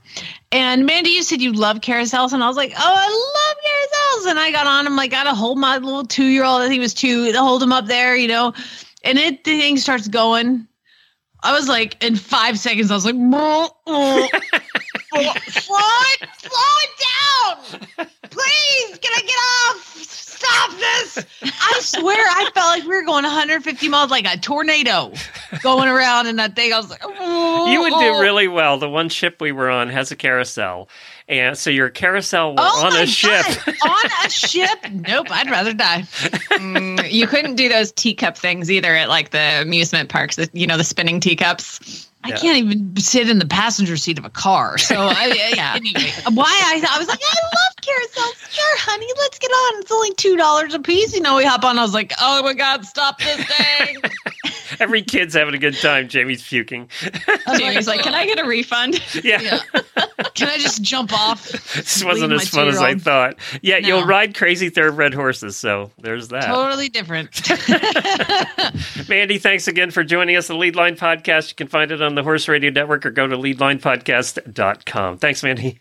[0.52, 3.08] And Mandee, you said you love carousels, and I was like, oh, I
[3.47, 4.32] love carousels.
[4.32, 6.62] And I got on him, like, gotta hold my little two year old.
[6.62, 7.32] I think he was two.
[7.32, 8.54] To hold him up there, you know.
[9.04, 10.67] And it the thing starts going.
[11.43, 13.67] I was like, in five seconds, I was like, slow
[15.13, 18.08] it, slow it down.
[18.30, 20.23] Please, can I get off?
[20.43, 21.25] Stop this.
[21.43, 25.12] I swear I felt like we were going 150 miles like a tornado
[25.62, 26.73] going around in that thing.
[26.73, 28.77] I was like, oh, You would do really well.
[28.77, 30.89] The one ship we were on has a carousel.
[31.29, 33.45] And so your carousel were Oh on my a ship.
[33.65, 34.91] God, on a ship?
[34.91, 36.01] Nope, I'd rather die.
[36.01, 40.38] Mm, you couldn't do those teacup things either at like the amusement parks.
[40.53, 42.10] You know, the spinning teacups.
[42.24, 42.36] I Yeah.
[42.38, 44.78] can't even sit in the passenger seat of a car.
[44.78, 45.74] So I, I- Yeah.
[45.76, 48.54] anyway, why I, I was like, I love carousels.
[48.54, 49.82] Sure, honey, let's get on.
[49.82, 51.14] It's only two dollars a piece.
[51.14, 51.78] You know, we hop on.
[51.78, 53.98] I was like, oh my god, stop this thing.
[54.80, 56.08] Every kid's having a good time.
[56.08, 56.90] Jamie's puking.
[57.58, 59.40] Jamie's like, "Can I get a refund?" yeah.
[59.40, 59.60] Yeah.
[60.34, 61.48] Can I just jump off?
[61.76, 63.36] This wasn't as fun as I thought.
[63.62, 63.88] Yeah, No.
[63.88, 66.46] you'll ride crazy thoroughbred horses, so there's that.
[66.48, 67.32] Totally different.
[69.08, 71.50] Mandee, thanks again for joining us the Lead Line Podcast.
[71.50, 75.17] You can find it on the Horse Radio Network or go to leadlinepodcast.com.
[75.17, 75.80] Thanks, Mandee.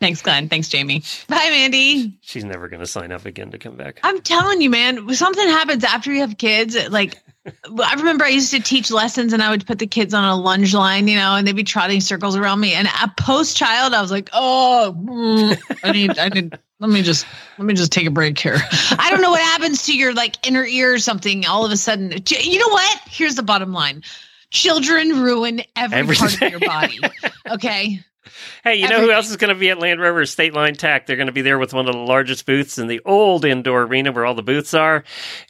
[0.00, 0.48] Thanks, Glenn.
[0.48, 1.04] Thanks, Jamie.
[1.28, 2.18] Bye, Mandee.
[2.22, 4.00] She's never going to sign up again to come back.
[4.02, 6.76] I'm telling you, man, something happens after you have kids.
[6.88, 10.24] Like, I remember I used to teach lessons and I would put the kids on
[10.24, 12.72] a lunge line, you know, and they'd be trotting circles around me.
[12.74, 17.02] And a post child, I was like, oh, mm, I need, I need, let me
[17.02, 17.24] just,
[17.58, 18.56] let me just take a break here.
[18.98, 21.46] I don't know what happens to your like inner ear or something.
[21.46, 23.00] All of a sudden, you know what?
[23.06, 24.02] Here's the bottom line.
[24.52, 27.00] Children ruin every part of your body.
[27.50, 28.00] Okay.
[28.64, 30.24] Hey, you know who else is going to be at Land Rover?
[30.24, 31.06] State Line Tack.
[31.06, 33.82] They're going to be there with one of the largest booths in the old indoor
[33.82, 35.02] arena where all the booths are.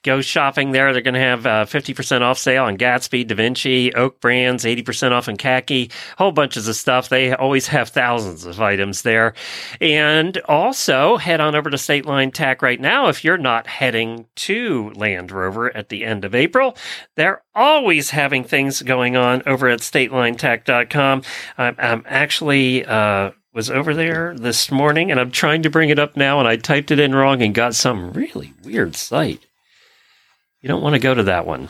[0.02, 0.94] Go shopping there.
[0.94, 5.12] They're going to have uh, 50% off sale on Gatsby, Da Vinci, Oak brands, 80%
[5.12, 7.10] off on khaki, whole bunches of stuff.
[7.10, 9.34] They always have thousands of items there.
[9.78, 14.24] And also head on over to State Line Tack right now if you're not heading
[14.36, 16.78] to Land Rover at the end of April.
[17.16, 21.22] They're always having things going on over at statelinetack.com.
[21.58, 23.01] I'm, I'm actually uh,
[23.54, 26.56] was over there this morning and I'm trying to bring it up now and I
[26.56, 29.46] typed it in wrong and got some really weird site.
[30.60, 31.68] You don't want to go to that one.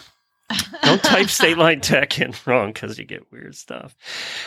[0.83, 3.97] Don't type State Line Tack in wrong because you get weird stuff.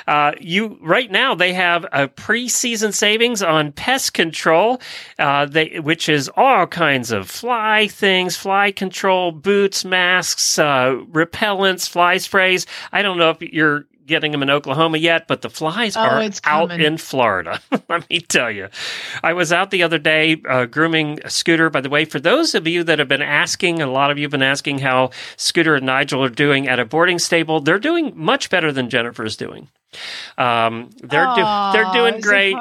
[0.08, 4.80] Uh, you right now they have a preseason savings on pest control,
[5.18, 11.90] uh, they which is all kinds of fly things, fly control, boots, masks, uh, repellents,
[11.90, 12.68] fly sprays.
[12.92, 16.22] I don't know if you're getting them in Oklahoma yet, but the flies Oh, are
[16.44, 17.60] out in Florida.
[17.90, 18.70] Let me tell you.
[19.24, 21.70] I was out the other day uh, grooming Scooter.
[21.70, 24.24] By the way, for those of you that have been asking, a lot of you
[24.24, 27.60] have been asking how Scooter and Nigel are doing at a boarding stable.
[27.60, 29.70] They're doing much better than Jennifer is doing.
[30.38, 32.56] Um, they're do- they're doing great.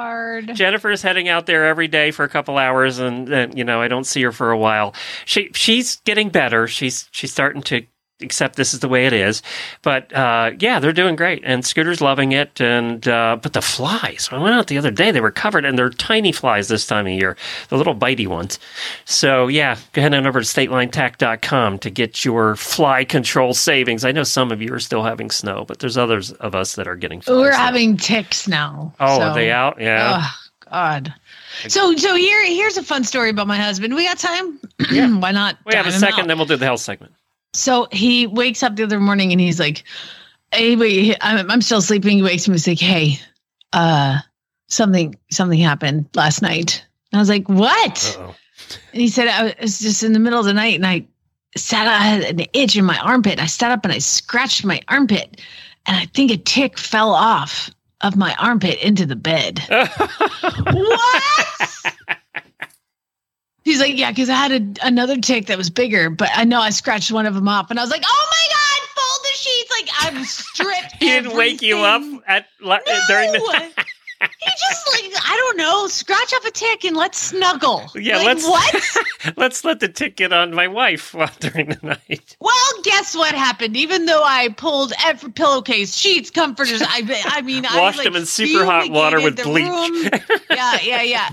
[0.55, 3.87] Jennifer's heading out there every day for a couple hours, and, and you know I
[3.89, 4.93] don't see her for a while.
[5.25, 6.65] She she's getting better.
[6.67, 7.85] She's she's starting to
[8.21, 9.41] accept this is the way it is.
[9.81, 12.61] But uh, yeah, they're doing great, and Scooter's loving it.
[12.61, 15.77] And uh, but the flies, I went out the other day; they were covered, and
[15.77, 17.35] they're tiny flies this time of year,
[17.69, 18.59] the little bitey ones.
[19.05, 24.05] So yeah, go ahead and over to statelinetack.com to get your fly control savings.
[24.05, 26.87] I know some of you are still having snow, but there's others of us that
[26.87, 27.21] are getting.
[27.27, 27.57] We're now.
[27.57, 28.93] having ticks now.
[28.99, 29.79] Oh, so- are they out?
[29.79, 30.21] Yeah.
[30.23, 30.35] Oh
[30.71, 31.13] God.
[31.67, 33.95] So so here here's a fun story about my husband.
[33.95, 34.59] We got time?
[34.91, 35.07] Yeah.
[35.19, 35.57] Why not?
[35.65, 37.13] we have a second, then we'll do the health segment.
[37.55, 39.83] So he wakes up the other morning and he's like,
[40.51, 42.53] "Hey, wait, I'm, I'm still sleeping." He wakes me.
[42.53, 43.19] And he's like, "Hey,
[43.73, 44.19] uh,
[44.67, 48.35] something something happened last night." And I was like, "What?" Uh-oh.
[48.91, 51.05] And he said, "I was just in the middle of the night and I
[51.55, 51.87] sat.
[51.87, 53.41] I had an itch in my armpit.
[53.41, 55.41] I sat up and I scratched my armpit,
[55.85, 61.23] and I think a tick fell off of my armpit into the bed." what?
[63.65, 66.61] He's like, yeah, because I had a, another tick that was bigger, but I know
[66.61, 69.37] I scratched one of them off, and I was like, oh my god, fold the
[69.37, 69.71] sheets!
[69.71, 70.95] Like I'm stripped.
[70.99, 72.99] He didn't wake you up at uh, No!
[73.07, 73.39] during the.
[74.21, 77.83] he just like I don't know, scratch off a tick and let's snuggle.
[77.95, 79.35] Yeah, like, let's- what?
[79.37, 82.37] Let's let the tick get on my wife during the night.
[82.39, 83.75] well, guess what happened?
[83.75, 88.15] Even though I pulled every pillowcase, sheets, comforters, I I mean, I Washed like, them
[88.15, 89.65] in super hot water with bleach.
[90.51, 91.29] yeah, yeah, yeah.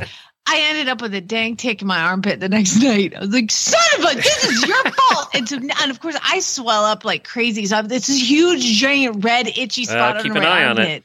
[0.47, 3.15] I ended up with a dang tick in my armpit the next night.
[3.17, 5.29] I was like, son of a, this is your fault.
[5.35, 7.65] And, so, and of course, I swell up like crazy.
[7.67, 10.79] So I have this huge, giant, red, itchy spot keep under an my eye on
[10.79, 10.81] it.
[10.81, 11.05] armpit.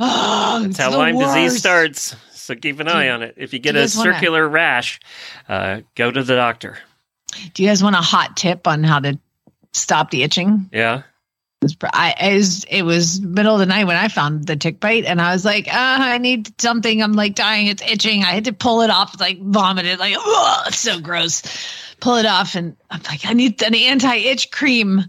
[0.00, 2.16] Oh, it's That's how Lyme disease starts.
[2.32, 3.34] So keep an eye on it.
[3.36, 4.98] If you get you a guys wanna- circular rash,
[5.48, 6.78] uh, go to the doctor.
[7.54, 9.18] Do you guys want a hot tip on how to
[9.72, 10.68] stop the itching?
[10.72, 11.02] Yeah.
[11.62, 14.80] Was, I, it was it was middle of the night when I found the tick
[14.80, 17.02] bite, and I was like, uh, I need something.
[17.02, 17.68] I'm like dying.
[17.68, 18.24] It's itching.
[18.24, 19.20] I had to pull it off.
[19.20, 19.98] Like vomited.
[19.98, 21.42] Like, oh, it's so gross.
[22.00, 25.04] Pull it off, and I'm like, I need an anti-itch cream,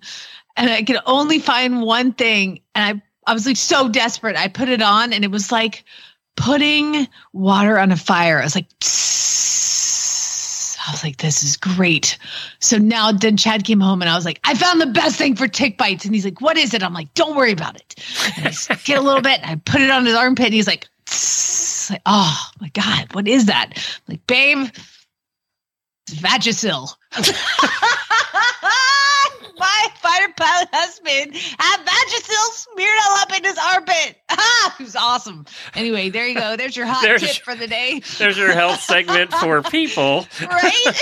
[0.56, 4.36] and I could only find one thing, and I I was like so desperate.
[4.36, 5.84] I put it on, and it was like
[6.36, 8.39] putting water on a fire.
[8.39, 8.68] I was like.
[10.86, 12.17] I was like, this is great.
[12.60, 15.36] So now then Chad came home and I was like, I found the best thing
[15.36, 16.06] for tick bites.
[16.06, 16.84] And he's like, what is it?
[16.84, 17.96] I'm like, don't worry about it.
[18.38, 20.67] And I get a little bit and I put it on his armpit and he's
[20.67, 20.88] like,
[21.89, 23.72] like, oh my God, what is that?
[23.76, 24.67] I'm like, babe,
[26.08, 26.96] it's Vagisil.
[29.63, 34.17] my fighter pilot husband had Vagisil smeared all up in his armpit.
[34.36, 35.45] Ah, it was awesome.
[35.76, 36.56] Anyway, there you go.
[36.58, 38.02] There's your hot There's- tip for the day.
[38.17, 40.26] There's your health segment for people.
[40.41, 40.73] right?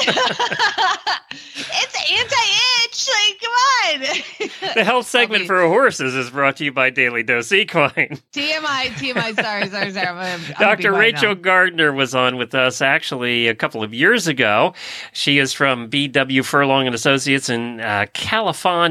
[1.32, 3.10] it's anti-itch.
[3.10, 4.76] Like, come on.
[4.76, 5.48] The health segment Okay.
[5.48, 8.20] for horses is brought to you by Daily Dose Equine.
[8.34, 9.42] TMI, TMI.
[9.42, 10.08] Sorry, sorry, sorry.
[10.08, 10.92] I'm, I'm Dr.
[10.92, 11.42] Rachel now.
[11.42, 14.74] Gardner was on with us actually a couple of years ago.
[15.14, 18.08] She is from BW Furlong and Associates in uh,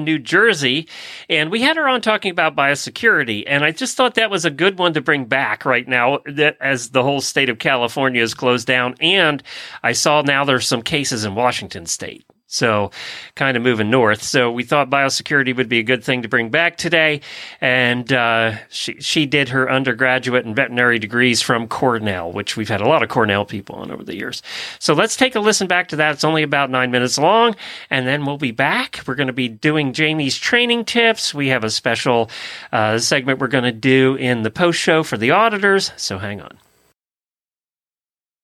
[0.05, 0.89] New Jersey,
[1.29, 3.45] and we had her on talking about biosecurity.
[3.47, 6.57] And I just thought that was a good one to bring back right now, that
[6.61, 8.95] as the whole state of California is closed down.
[9.01, 9.43] And
[9.83, 12.25] I saw now there's some cases in Washington State.
[12.53, 12.91] So,
[13.37, 14.25] kind of moving north.
[14.25, 17.21] So, we thought biosecurity would be a good thing to bring back today.
[17.61, 22.81] And uh, she, she did her undergraduate and veterinary degrees from Cornell, which we've had
[22.81, 24.43] a lot of Cornell people on over the years.
[24.81, 26.15] So, let's take a listen back to that.
[26.15, 27.55] It's only about nine minutes long.
[27.89, 29.01] And then we'll be back.
[29.07, 31.33] We're going to be doing Jamie's training tips.
[31.33, 32.31] We have a special
[32.73, 35.93] uh, segment we're going to do in the post show for the auditors.
[35.97, 36.59] So, hang on.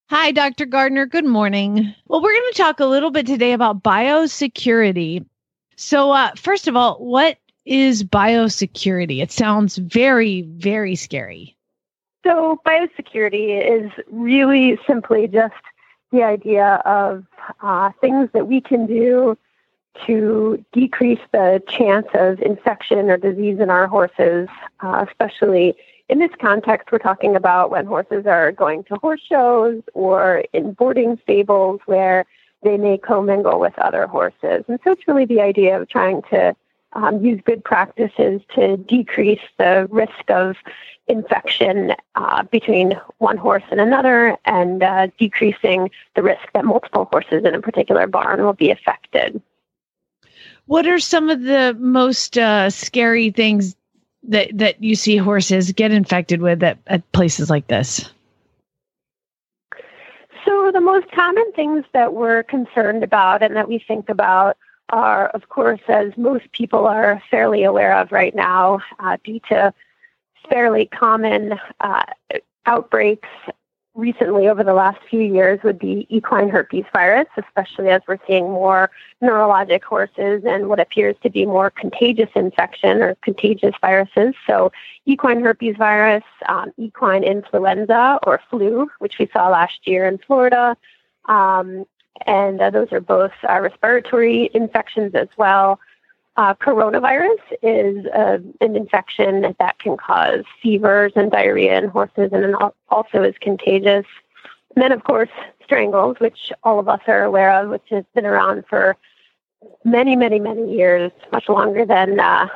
[0.09, 0.67] Hi, Dr.
[0.67, 1.05] Gardner.
[1.05, 1.93] Good morning.
[2.07, 5.27] Well, we're going to talk a little bit today about biosecurity.
[5.75, 9.21] So, uh, first of all, what is biosecurity?
[9.21, 11.57] It sounds very, very scary.
[12.25, 15.55] So, biosecurity is really simply just
[16.13, 17.25] the idea of
[17.61, 19.37] uh, things that we can do
[20.07, 24.49] to decrease the chance of infection or disease in our horses,
[24.85, 25.75] uh, especially
[26.09, 30.73] in this context, we're talking about when horses are going to horse shows or in
[30.73, 32.25] boarding stables where
[32.63, 34.65] they may commingle with other horses.
[34.69, 36.55] And so it's really the idea of trying to
[36.93, 40.57] um, use good practices to decrease the risk of
[41.09, 47.45] infection uh, between one horse and another and uh, decreasing the risk that multiple horses
[47.45, 49.41] in a particular barn will be affected.
[50.67, 53.77] What are some of the most uh, scary things
[54.31, 58.09] that, that you see horses get infected with at, at places like this?
[60.45, 64.57] So, the most common things that we're concerned about and that we think about
[64.91, 69.75] are, of course, as most people are fairly aware of right now, uh, due to
[70.49, 72.05] fairly common uh,
[72.67, 73.29] outbreaks
[73.97, 78.45] recently over the last few years would be equine herpes virus, especially as we're seeing
[78.45, 78.91] more
[79.23, 84.35] neurologic horses and what appears to be more contagious infection or contagious viruses.
[84.47, 84.71] So,
[85.07, 90.77] equine herpes virus, um, equine influenza or flu, which we saw last year in Florida.
[91.25, 91.87] Um,
[92.27, 95.81] and uh, those are both uh, respiratory infections as well.
[96.37, 102.55] Uh, coronavirus is uh, an infection that can cause fevers and diarrhea in horses and
[102.91, 104.05] also is contagious.
[104.75, 105.31] And then, of course,
[105.65, 108.97] strangles, which all of us are aware of, which has been around for
[109.83, 112.49] many, many, many years, much longer than uh,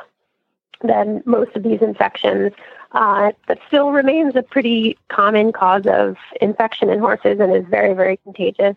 [0.83, 2.51] than most of these infections.
[2.91, 7.93] Uh, but still remains a pretty common cause of infection in horses and is very,
[7.93, 8.75] very contagious.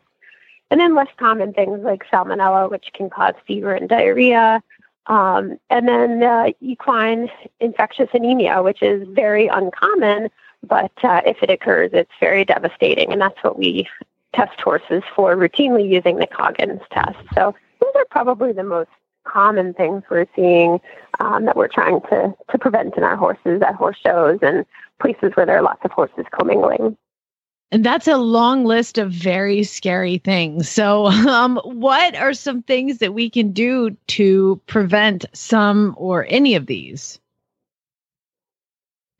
[0.70, 4.62] And then less common things like salmonella, which can cause fever and diarrhea,
[5.07, 7.30] um, and then equine
[7.61, 10.30] infectious anemia, which is very uncommon,
[10.62, 13.12] but uh, if it occurs, it's very devastating.
[13.12, 13.86] And that's what we
[14.34, 17.18] test horses for routinely using the Coggins test.
[17.34, 18.90] So those are probably the most
[19.24, 20.80] common things we're seeing
[21.20, 24.64] um, that we're trying to, to prevent in our horses at horse shows and
[25.00, 26.96] places where there are lots of horses commingling.
[27.72, 30.68] And that's a long list of very scary things.
[30.68, 36.54] So, um, what are some things that we can do to prevent some or any
[36.54, 37.18] of these?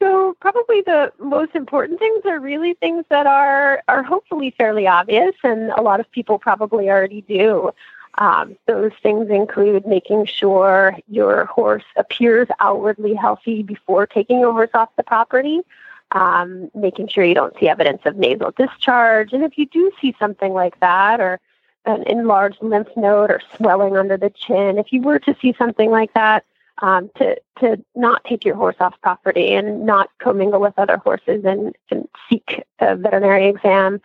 [0.01, 5.35] So, probably the most important things are really things that are are hopefully fairly obvious,
[5.43, 7.73] and a lot of people probably already do.
[8.19, 14.91] Um, those things include making sure your horse appears outwardly healthy before taking horse off
[14.97, 15.63] the property
[16.15, 19.33] um, making sure you don't see evidence of nasal discharge.
[19.33, 21.41] And if you do see something like that, or
[21.85, 25.91] an enlarged lymph node or swelling under the chin, if you were to see something
[25.91, 26.45] like that,
[26.83, 31.45] um, to to not take your horse off property and not commingle with other horses
[31.45, 34.01] and, and seek a veterinary exam.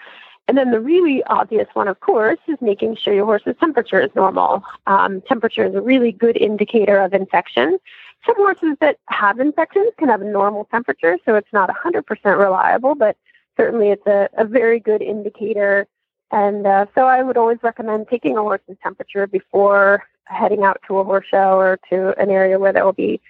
[0.49, 4.09] And then the really obvious one, of course, is making sure your horse's temperature is
[4.15, 4.63] normal.
[4.87, 7.77] Um, temperature is a really good indicator of infection.
[8.25, 12.03] Some horses that have infections can have a normal temperature, so it's not 100%
[12.35, 13.15] reliable, but
[13.57, 15.85] certainly it's a, a very good indicator.
[16.31, 20.97] And uh, so I would always recommend taking a horse's temperature before heading out to
[20.97, 23.21] a horse show or to an area where there will be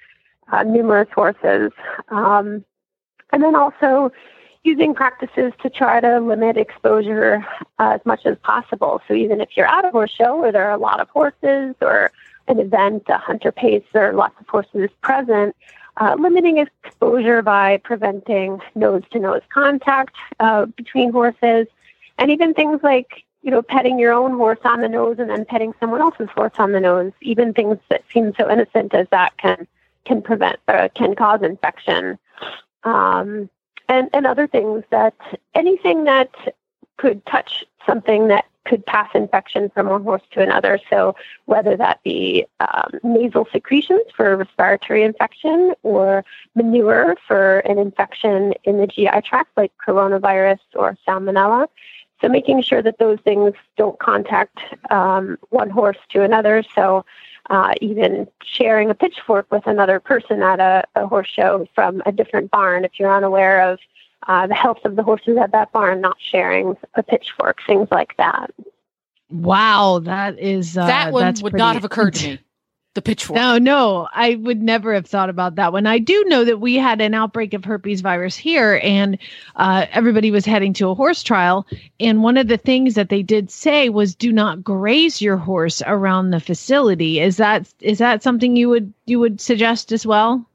[0.53, 1.73] uh, numerous horses.
[2.07, 2.63] Um,
[3.33, 4.13] and then also
[4.63, 7.45] using practices to try to limit exposure
[7.79, 9.01] uh, as much as possible.
[9.07, 11.75] So even if you're at a horse show where there are a lot of horses
[11.81, 12.11] or
[12.47, 15.55] an event, a hunter pace, or lots of horses present,
[15.97, 21.67] uh, limiting exposure by preventing nose to nose contact uh, between horses,
[22.17, 25.45] and even things like you know petting your own horse on the nose and then
[25.45, 27.11] petting someone else's horse on the nose.
[27.21, 29.67] Even things that seem so innocent as that can
[30.05, 32.17] can prevent or uh, can cause infection.
[32.83, 33.49] Um,
[33.89, 35.15] and, and other things that
[35.55, 36.29] anything that
[36.97, 40.79] could touch something that could pass infection from one horse to another.
[40.89, 41.15] So,
[41.45, 46.23] whether that be um, nasal secretions for respiratory infection or
[46.55, 51.67] manure for an infection in the GI tract, like coronavirus or salmonella.
[52.21, 54.59] So, making sure that those things don't contact
[54.91, 56.63] um, one horse to another.
[56.75, 57.05] So,
[57.49, 62.11] uh, even sharing a pitchfork with another person at a, a horse show from a
[62.11, 63.79] different barn if you're unaware of
[64.27, 68.15] uh, the health of the horses at that barn, not sharing a pitchfork, things like
[68.17, 68.51] that.
[69.29, 71.57] Wow, that is uh, that one would pretty...
[71.57, 72.39] not have occurred to me.
[72.99, 73.37] The pitchfork.
[73.37, 75.85] No, no, I would never have thought about that one.
[75.85, 79.17] I do know that we had an outbreak of herpes virus here, and
[79.55, 81.65] uh, everybody was heading to a horse trial.
[82.01, 85.81] And one of the things that they did say was, "Do not graze your horse
[85.87, 90.45] around the facility." Is that is that something you would you would suggest as well?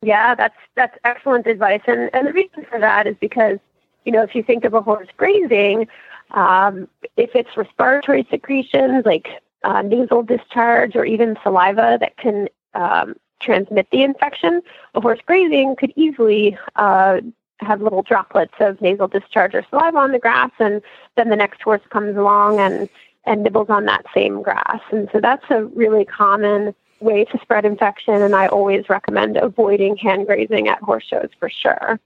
[0.00, 3.58] Yeah, that's that's excellent advice, and and the reason for that is because
[4.06, 5.86] you know if you think of a horse grazing,
[6.30, 9.28] um, if it's respiratory secretions like
[9.64, 14.62] uh, nasal discharge or even saliva that can um, transmit the infection,
[14.94, 17.20] a horse grazing could easily uh,
[17.60, 20.82] have little droplets of nasal discharge or saliva on the grass, and
[21.16, 22.88] then the next horse comes along and
[23.26, 27.64] and nibbles on that same grass, and so that's a really common way to spread
[27.64, 32.00] infection, and I always recommend avoiding hand grazing at horse shows for sure.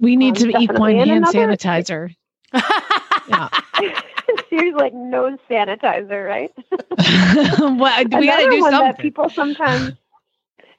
[0.00, 2.14] We need um, to equine hand another, sanitizer.
[3.28, 3.48] yeah.
[4.58, 6.52] She's like nose sanitizer, right?
[7.60, 8.88] well, we got to do one something.
[8.88, 9.92] That people sometimes,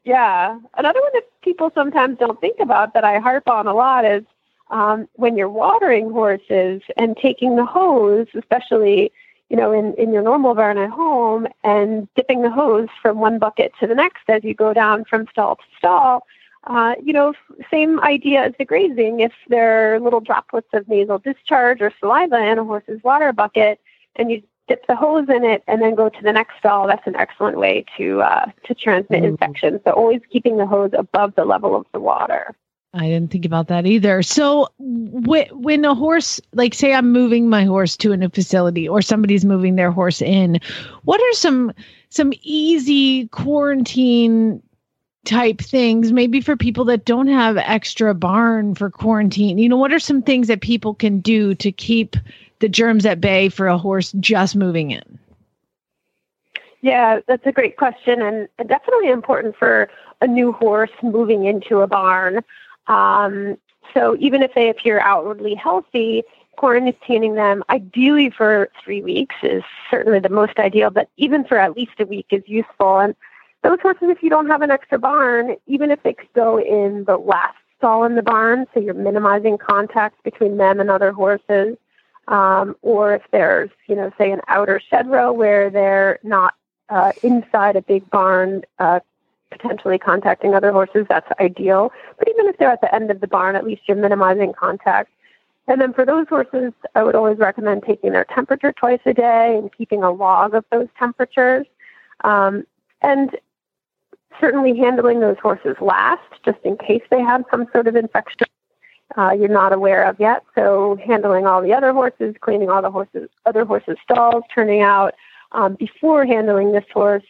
[0.03, 0.59] yeah.
[0.77, 4.23] Another one that people sometimes don't think about that I harp on a lot is
[4.69, 9.11] um, when you're watering horses and taking the hose, especially
[9.49, 13.39] you know, in, in your normal barn at home and dipping the hose from one
[13.39, 16.25] bucket to the next as you go down from stall to stall,
[16.65, 17.33] uh, you know,
[17.71, 19.21] same idea as the grazing.
[19.21, 23.79] If there are little droplets of nasal discharge or saliva in a horse's water bucket,
[24.15, 27.07] and you dip the hose in it and then go to the next stall, that's
[27.07, 29.29] an excellent way to uh, to transmit Mm.
[29.29, 29.79] infection.
[29.83, 32.55] So always keeping the hose above the level of the water.
[32.93, 34.23] I didn't think about that either.
[34.23, 38.89] So, wh- when a horse, like say I'm moving my horse to a new facility
[38.89, 40.59] or somebody's moving their horse in,
[41.03, 41.71] what are some
[42.09, 44.61] some easy quarantine
[45.29, 49.59] type things maybe for people that don't have extra barn for quarantine?
[49.59, 52.15] You know, what are some things that people can do to keep
[52.59, 55.19] the germs at bay for a horse just moving in?
[56.81, 59.89] Yeah, that's a great question, and definitely important for
[60.21, 62.43] a new horse moving into a barn.
[62.87, 63.57] Um,
[63.93, 66.23] so even if they appear outwardly healthy,
[66.57, 71.75] quarantining them ideally for three weeks is certainly the most ideal, but even for at
[71.75, 72.99] least a week is useful.
[72.99, 73.15] And
[73.63, 77.17] those horses, if you don't have an extra barn, even if they go in the
[77.17, 81.77] last stall in the barn, so you're minimizing contact between them and other horses,
[82.27, 86.53] um, or if there's, you know, say an outer shed row where they're not
[86.89, 88.99] uh, inside a big barn, uh,
[89.51, 91.91] potentially contacting other horses, that's ideal.
[92.17, 95.11] But even if they're at the end of the barn, at least you're minimizing contact.
[95.67, 99.57] And then for those horses, I would always recommend taking their temperature twice a day
[99.57, 101.65] and keeping a log of those temperatures.
[102.23, 102.65] Um,
[103.01, 103.37] and
[104.39, 108.47] certainly handling those horses last, just in case they have some sort of infection
[109.17, 110.43] uh, you're not aware of yet.
[110.55, 115.15] So handling all the other horses, cleaning all the horses, other horses' stalls, turning out
[115.51, 117.23] um, before handling this horse,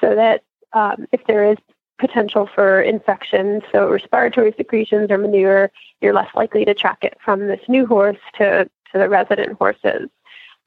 [0.00, 1.58] so that um, if there is
[1.98, 7.46] potential for infection, so respiratory secretions or manure, you're less likely to track it from
[7.46, 10.08] this new horse to, to the resident horses.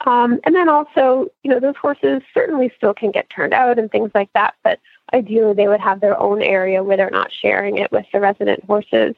[0.02, 3.90] Um, and then also, you know, those horses certainly still can get turned out and
[3.90, 4.80] things like that, but
[5.14, 8.64] ideally they would have their own area where they're not sharing it with the resident
[8.66, 9.16] horses.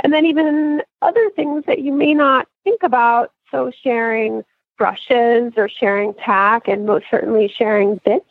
[0.00, 4.42] And then even other things that you may not think about, so sharing
[4.78, 8.26] brushes or sharing tack, and most certainly sharing bits,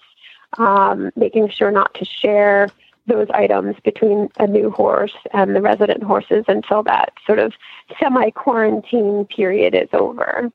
[0.58, 2.70] um, making sure not to share
[3.08, 7.54] those items between a new horse and the resident horses until that sort of
[8.00, 10.52] semi quarantine period is over.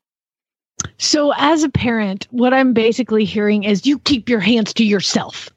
[0.99, 5.49] So, as a parent, what I'm basically hearing is you keep your hands to yourself.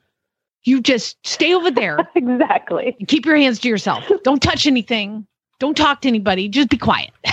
[0.64, 2.00] You just stay over there.
[2.16, 2.96] exactly.
[3.08, 4.04] Keep your hands to yourself.
[4.24, 5.28] Don't touch anything.
[5.60, 6.50] Don't talk to anybody.
[6.50, 7.12] Just be quiet.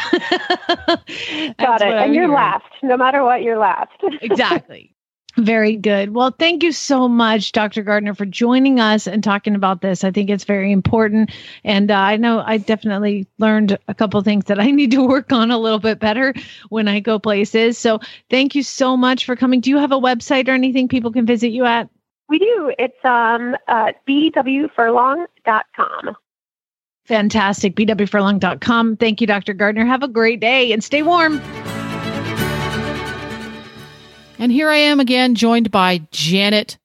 [1.59, 1.95] Got it.
[1.95, 2.65] And you're last.
[2.83, 3.93] No matter what, you're last.
[4.21, 4.95] exactly.
[5.41, 6.15] Very good.
[6.15, 7.83] Well, thank you so much, Dr.
[7.83, 10.05] Gardner, for joining us and talking about this.
[10.05, 11.31] I think it's very important.
[11.65, 15.33] And uh, I know I definitely learned a couple things that I need to work
[15.33, 16.35] on a little bit better
[16.69, 17.79] when I go places.
[17.79, 19.61] So thank you so much for coming.
[19.61, 21.89] Do you have a website or anything people can visit you at?
[22.29, 22.75] We do.
[22.79, 26.17] It's um, uh, bwfurlong.com.
[27.07, 27.77] Fantastic.
[27.77, 28.97] bwfurlong.com.
[28.99, 29.55] Thank you, Dr.
[29.55, 29.87] Gardner.
[29.87, 31.41] Have a great day and stay warm.
[34.41, 36.79] And here I am again, joined by Janet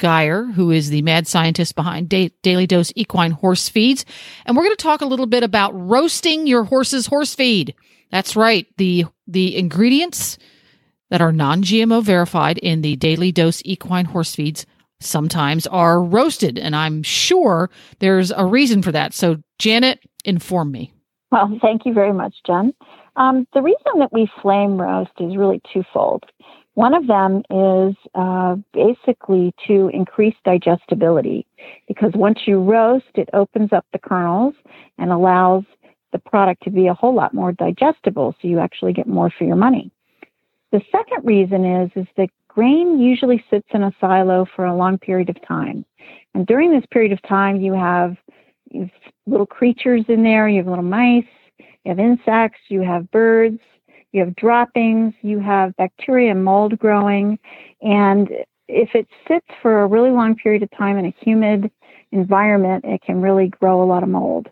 [0.00, 4.04] Geyer, who is the mad scientist behind da- Daily Dose Equine Horse Feeds.
[4.44, 7.76] And we're going to talk a little bit about roasting your horse's horse feed.
[8.10, 8.66] That's right.
[8.76, 10.36] The, the ingredients
[11.10, 14.66] that are non-GMO verified in the Daily Dose Equine Horse Feeds
[14.98, 16.58] sometimes are roasted.
[16.58, 19.14] And I'm sure there's a reason for that.
[19.14, 20.92] So Janet, inform me.
[21.30, 22.74] Well, thank you very much, Jen.
[23.14, 26.24] Um, the reason that we flame roast is really twofold.
[26.76, 31.46] One of them is uh, basically to increase digestibility
[31.88, 34.52] because once you roast, it opens up the kernels
[34.98, 35.64] and allows
[36.12, 39.44] the product to be a whole lot more digestible, so you actually get more for
[39.44, 39.90] your money.
[40.70, 44.98] The second reason is is that grain usually sits in a silo for a long
[44.98, 45.82] period of time,
[46.34, 48.18] and during this period of time, you have,
[48.70, 48.90] you have
[49.26, 51.24] little creatures in there, you have little mice,
[51.58, 53.60] you have insects, you have birds,
[54.12, 57.38] you have droppings, you have bacteria and mold growing.
[57.82, 58.30] And
[58.68, 61.70] if it sits for a really long period of time in a humid
[62.12, 64.48] environment, it can really grow a lot of mold.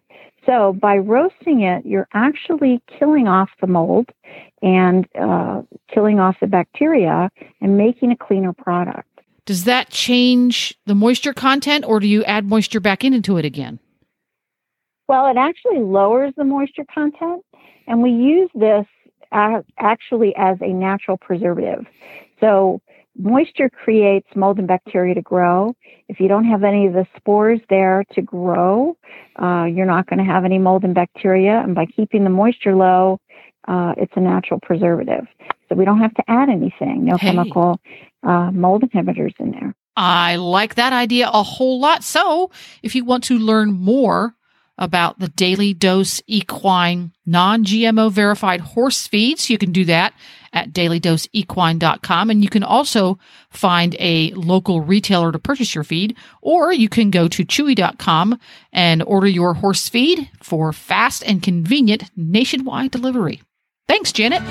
[0.46, 4.10] So by roasting it, you're actually killing off the mold
[4.62, 7.30] and uh, killing off the bacteria
[7.60, 9.08] and making a cleaner product.
[9.46, 13.44] Does that change the moisture content or do you add moisture back in into it
[13.44, 13.78] again?
[15.06, 17.44] Well, it actually lowers the moisture content,
[17.86, 18.86] and we use this
[19.32, 21.86] actually as a natural preservative.
[22.40, 22.80] So,
[23.18, 25.74] moisture creates mold and bacteria to grow.
[26.08, 28.96] If you don't have any of the spores there to grow,
[29.40, 31.60] uh, you're not going to have any mold and bacteria.
[31.60, 33.18] And by keeping the moisture low,
[33.68, 35.26] uh, it's a natural preservative.
[35.68, 37.28] So, we don't have to add anything, no Hey.
[37.28, 37.80] chemical
[38.26, 39.74] uh, mold inhibitors in there.
[39.96, 42.02] I like that idea a whole lot.
[42.02, 42.50] So,
[42.82, 44.34] if you want to learn more
[44.78, 49.48] about the Daily Dose Equine non GMO verified horse feeds.
[49.48, 50.14] You can do that
[50.52, 52.30] at dailydoseequine.com.
[52.30, 53.18] And you can also
[53.50, 58.38] find a local retailer to purchase your feed, or you can go to chewy.com
[58.72, 63.42] and order your horse feed for fast and convenient nationwide delivery.
[63.86, 64.42] Thanks, Janet.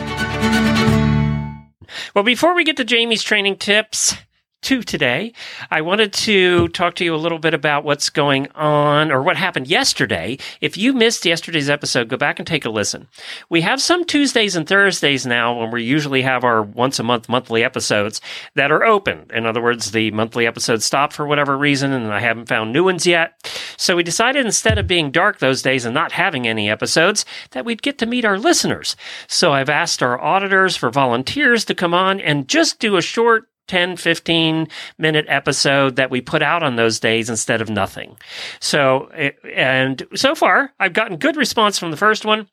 [2.15, 4.15] Well, before we get to Jamie's training tips,
[4.63, 5.33] two today.
[5.69, 9.37] I wanted to talk to you a little bit about what's going on or what
[9.37, 10.37] happened yesterday.
[10.61, 13.07] If you missed yesterday's episode, go back and take a listen.
[13.49, 17.29] We have some Tuesdays and Thursdays now when we usually have our once a month
[17.29, 18.21] monthly episodes
[18.55, 19.27] that are open.
[19.33, 22.85] In other words, the monthly episodes stopped for whatever reason and I haven't found new
[22.85, 23.33] ones yet.
[23.77, 27.65] So we decided instead of being dark those days and not having any episodes, that
[27.65, 28.95] we'd get to meet our listeners.
[29.27, 33.47] So I've asked our auditors for volunteers to come on and just do a short
[33.67, 38.17] 10, 15 minute episode that we put out on those days instead of nothing.
[38.59, 39.09] So,
[39.55, 42.47] and so far, I've gotten good response from the first one.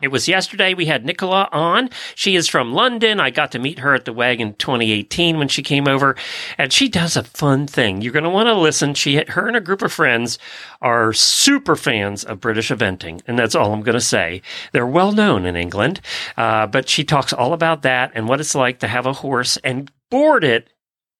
[0.00, 0.74] It was yesterday.
[0.74, 1.90] We had Nicola on.
[2.14, 3.18] She is from London.
[3.18, 6.14] I got to meet her at the WEG in 2018 when she came over,
[6.56, 8.00] and she does a fun thing.
[8.00, 8.94] You're going to want to listen.
[8.94, 10.38] She, her and a group of friends
[10.80, 14.40] are super fans of British eventing, and that's all I'm going to say.
[14.70, 16.00] They're well known in England,
[16.36, 19.56] uh, but she talks all about that and what it's like to have a horse
[19.64, 20.70] and board it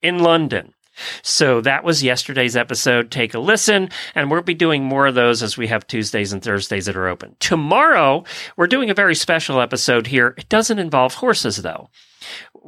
[0.02, 0.74] in London.
[1.22, 3.10] So that was yesterday's episode.
[3.10, 6.42] Take a listen, and we'll be doing more of those as we have Tuesdays and
[6.42, 7.36] Thursdays that are open.
[7.38, 8.24] Tomorrow,
[8.56, 10.34] we're doing a very special episode here.
[10.36, 11.88] It doesn't involve horses, though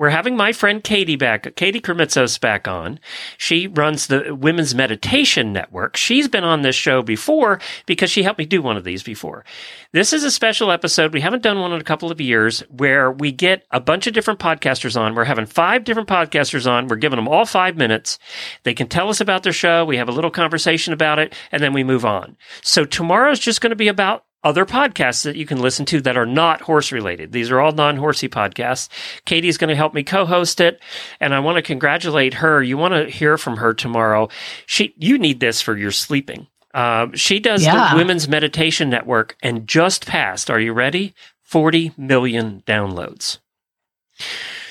[0.00, 2.98] we're having my friend Katie back, Katie Krimitsos back on.
[3.36, 5.94] She runs the Women's Meditation Network.
[5.94, 9.44] She's been on this show before because she helped me do one of these before.
[9.92, 11.12] This is a special episode.
[11.12, 14.14] We haven't done one in a couple of years where we get a bunch of
[14.14, 15.14] different podcasters on.
[15.14, 16.88] We're having five different podcasters on.
[16.88, 18.18] We're giving them all five minutes.
[18.62, 19.84] They can tell us about their show.
[19.84, 22.38] We have a little conversation about it and then we move on.
[22.62, 26.16] So tomorrow's just going to be about other podcasts that you can listen to that
[26.16, 27.32] are not horse related.
[27.32, 28.88] These are all non horsey podcasts.
[29.24, 30.80] Katie's going to help me co host it.
[31.20, 32.62] And I want to congratulate her.
[32.62, 34.28] You want to hear from her tomorrow.
[34.66, 36.46] She, you need this for your sleeping.
[36.72, 37.90] Uh, she does yeah.
[37.90, 41.14] the Women's Meditation Network and just passed, are you ready?
[41.42, 43.38] 40 million downloads.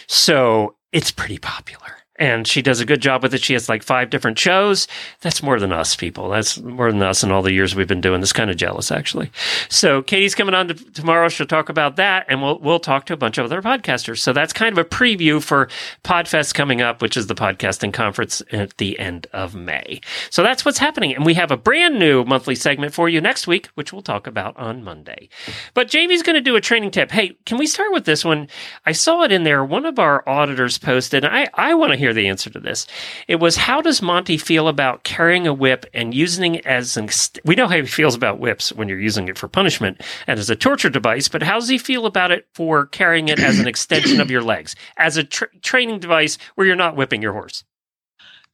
[0.07, 3.41] So it's pretty popular and she does a good job with it.
[3.41, 4.87] She has like five different shows.
[5.21, 6.29] That's more than us, people.
[6.29, 8.33] That's more than us in all the years we've been doing this.
[8.33, 9.31] Kind of jealous, actually.
[9.69, 11.29] So Katie's coming on to, tomorrow.
[11.29, 14.19] She'll talk about that, and we'll we'll talk to a bunch of other podcasters.
[14.19, 15.69] So that's kind of a preview for
[16.03, 20.01] Podfest coming up, which is the podcasting conference at the end of May.
[20.29, 23.47] So that's what's happening, and we have a brand new monthly segment for you next
[23.47, 25.29] week, which we'll talk about on Monday.
[25.73, 27.11] But Jamie's going to do a training tip.
[27.11, 28.47] Hey, can we start with this one?
[28.85, 29.63] I saw it in there.
[29.63, 31.23] One of our auditors posted.
[31.23, 32.87] I I want to hear hear the answer to this.
[33.27, 37.09] It was how does Monty feel about carrying a whip and using it as an.
[37.45, 40.49] we know how he feels about whips when you're using it for punishment and as
[40.49, 43.67] a torture device, but how does he feel about it for carrying it as an
[43.73, 47.63] extension of your legs, as a tra- training device where you're not whipping your horse?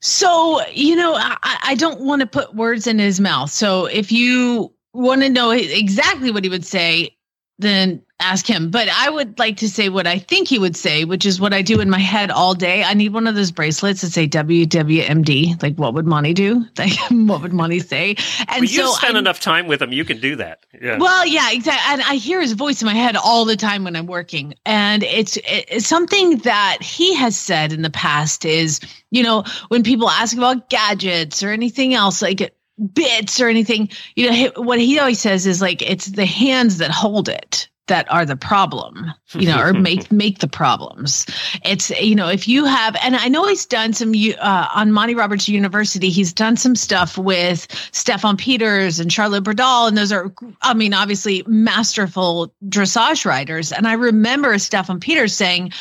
[0.02, 3.50] So, you know, I, I don't want to put words in his mouth.
[3.50, 7.16] So if you want to know exactly what he would say,
[7.60, 8.72] then ask him.
[8.72, 11.54] But I would like to say what I think he would say, which is what
[11.54, 12.84] I do in my head all day.
[12.84, 15.62] I need one of those bracelets that say WWMD.
[15.62, 16.66] Like, what would Monty do?
[16.78, 18.16] Like, what would Monty say?
[18.48, 20.66] And well, you so spend enough time with him, you can do that.
[20.80, 20.98] Yeah.
[20.98, 21.94] Well, yeah, exactly.
[21.94, 24.54] And I hear his voice in my head all the time when I'm working.
[24.66, 29.84] And it's, it's something that he has said in the past is, you know, when
[29.84, 32.54] people ask about gadgets or anything else, like
[32.94, 36.92] bits or anything, you know, what he always says is like, it's the hands that
[36.92, 41.26] hold it that are the problem you know or make make the problems.
[41.64, 45.16] It's you know if you have and i know he's done some uh, on monty
[45.16, 50.34] roberts university he's done some stuff with steffen peters and charlotte Bredahl, and those are
[50.62, 55.72] i mean obviously masterful dressage riders and i remember steffen peters saying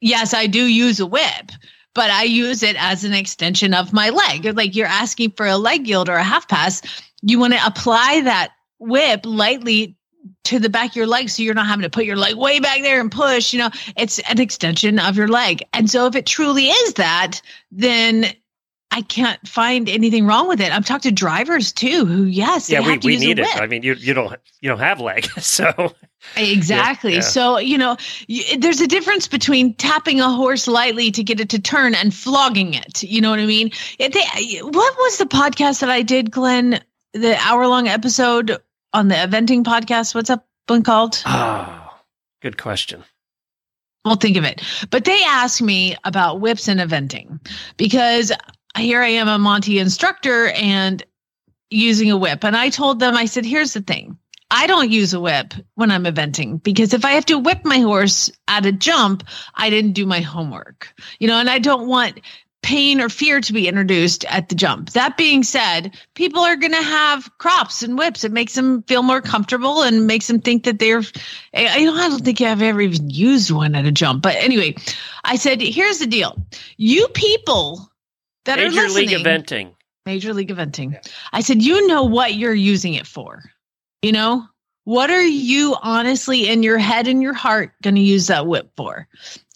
[0.00, 1.52] yes i do use a whip
[1.94, 4.44] but I use it as an extension of my leg.
[4.56, 6.82] Like you're asking for a leg yield or a half pass,
[7.22, 9.96] you want to apply that whip lightly
[10.44, 12.60] to the back of your leg so you're not having to put your leg way
[12.60, 13.70] back there and push you know?
[13.96, 15.62] It's an extension of your leg.
[15.72, 18.32] And so if it truly is that then
[18.92, 20.72] I can't find anything wrong with it.
[20.72, 23.46] I've talked to drivers too, who yes, yeah, we, we need it.
[23.56, 25.94] I mean, you you don't you don't have leg, so
[26.36, 27.12] exactly.
[27.12, 27.22] Yeah, yeah.
[27.22, 31.50] So you know, you, there's a difference between tapping a horse lightly to get it
[31.50, 33.02] to turn and flogging it.
[33.04, 33.70] You know what I mean?
[33.98, 36.80] It, they, what was the podcast that I did, Glenn?
[37.12, 38.58] The hour long episode
[38.92, 40.14] on the eventing podcast.
[40.14, 41.22] What's that one called?
[41.26, 41.92] Oh,
[42.42, 43.04] good question.
[44.04, 44.62] I'll think of it.
[44.90, 47.38] But they asked me about whips and eventing
[47.76, 48.32] because
[48.76, 51.02] here I am a Monty instructor and
[51.70, 52.44] using a whip.
[52.44, 54.18] And I told them, I said, here's the thing.
[54.50, 57.78] I don't use a whip when I'm eventing because if I have to whip my
[57.78, 59.22] horse at a jump,
[59.54, 60.92] I didn't do my homework.
[61.20, 62.20] You know, and I don't want
[62.62, 64.90] pain or fear to be introduced at the jump.
[64.90, 68.24] That being said, people are going to have crops and whips.
[68.24, 71.02] It makes them feel more comfortable and makes them think that they're,
[71.54, 74.22] eh, I, I don't think I've ever even used one at a jump.
[74.22, 74.74] But anyway,
[75.24, 76.36] I said, here's the deal.
[76.76, 77.89] You people
[78.50, 79.74] that are Major listening, League eventing.
[80.06, 80.96] Major League Eventing.
[81.32, 83.44] I said, you know what you're using it for.
[84.02, 84.44] You know,
[84.84, 88.72] what are you honestly in your head and your heart going to use that whip
[88.76, 89.06] for?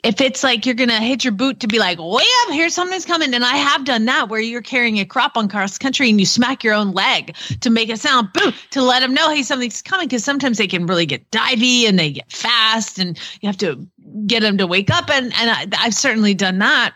[0.04, 2.68] If it's like you're going to hit your boot to be like, wham, up, here
[2.68, 3.34] something's coming.
[3.34, 6.26] And I have done that where you're carrying a crop on cross country and you
[6.26, 9.80] smack your own leg to make a sound, boo, to let them know, hey, something's
[9.80, 10.08] coming.
[10.08, 13.88] Cause sometimes they can really get divey and they get fast and you have to
[14.26, 15.08] get them to wake up.
[15.08, 16.94] And, and I, I've certainly done that.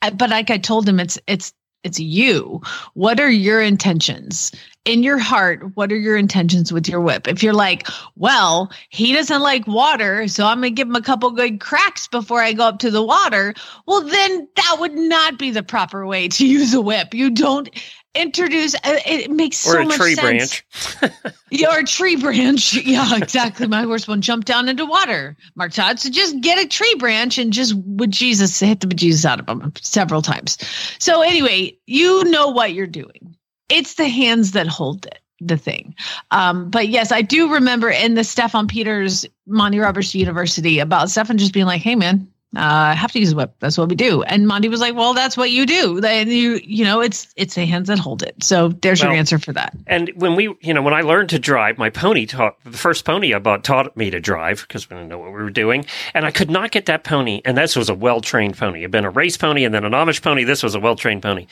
[0.00, 1.52] But like I told him, it's, it's,
[1.84, 2.60] it's you.
[2.94, 4.52] What are your intentions?
[4.84, 7.28] In your heart, what are your intentions with your whip?
[7.28, 7.86] If you're like,
[8.16, 12.08] well, he doesn't like water, so I'm going to give him a couple good cracks
[12.08, 13.54] before I go up to the water,
[13.86, 17.14] well, then that would not be the proper way to use a whip.
[17.14, 17.68] You don't
[18.14, 20.62] introduce, uh, it makes Or so a much tree sense.
[21.00, 21.12] branch.
[21.50, 22.74] Yeah, or a tree branch.
[22.84, 23.66] Yeah, exactly.
[23.66, 25.36] My horse won't jump down into water.
[25.56, 25.98] Mark Todd.
[25.98, 29.48] So just get a tree branch and just with Jesus hit the bejesus out of
[29.48, 30.58] him several times.
[30.98, 33.34] So anyway, you know what you're doing.
[33.70, 35.94] It's the hands that hold it, the thing.
[36.30, 41.36] Um, but yes, I do remember in the Steffen Peters Monty Roberts University about Steffen
[41.36, 43.54] just being like, "Hey, man." Uh, I have to use a whip.
[43.60, 44.22] That's what we do.
[44.22, 46.00] And Monty was like, "Well, that's what you do.
[46.00, 49.38] Then you, you know, it's it's the hands that hold it." So there's your answer
[49.38, 49.76] for that.
[49.86, 53.04] And when we, you know, when I learned to drive, my pony taught the first
[53.04, 55.84] pony I bought taught me to drive because we didn't know what we were doing,
[56.14, 57.42] and I could not get that pony.
[57.44, 58.80] And this was a well trained pony.
[58.80, 60.44] It'd been a race pony and then an Amish pony.
[60.44, 61.46] This was a well trained pony,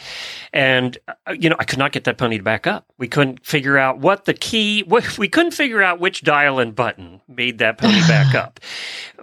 [0.55, 2.87] and uh, you know, I could not get that pony to back up.
[2.97, 4.85] We couldn't figure out what the key.
[4.97, 8.61] What, we couldn't figure out which dial and button made that pony back up.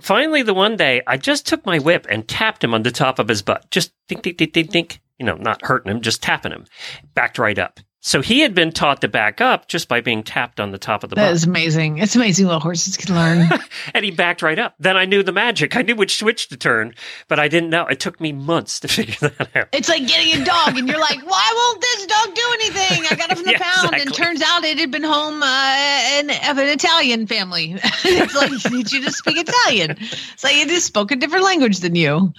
[0.02, 3.20] Finally, the one day, I just took my whip and tapped him on the top
[3.20, 3.70] of his butt.
[3.72, 5.02] Just think, think, think, think, think.
[5.20, 6.66] You know, not hurting him, just tapping him.
[7.14, 7.80] Backed right up.
[8.06, 11.06] So he had been taught to back up just by being tapped on the top
[11.06, 11.34] of the That butt.
[11.36, 12.00] is amazing.
[12.00, 13.50] It's amazing what horses can learn.
[13.94, 14.76] and he backed right up.
[14.78, 15.78] Then I knew the magic.
[15.78, 16.96] I knew which switch to turn,
[17.30, 17.88] but I didn't know.
[17.88, 19.70] It took me months to figure that out.
[19.72, 23.06] It's like getting a dog, and you're like, why won't this dog do anything?
[23.10, 26.20] I got it from the Yeah, pound, and turns out it had been home uh,
[26.20, 27.78] in, of an Italian family.
[28.04, 29.92] it's like, need you to speak Italian.
[29.92, 32.34] It's like it just spoke a different language than you.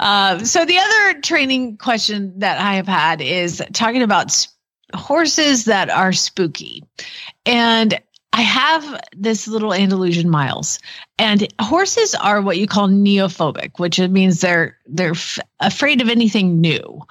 [0.00, 4.46] Uh, so the other training question that I have had is talking about
[4.94, 6.84] horses that are spooky,
[7.46, 8.00] and
[8.34, 10.78] I have this little Andalusian Miles,
[11.18, 16.60] and horses are what you call neophobic, which means they're they're f- afraid of anything
[16.60, 17.02] new,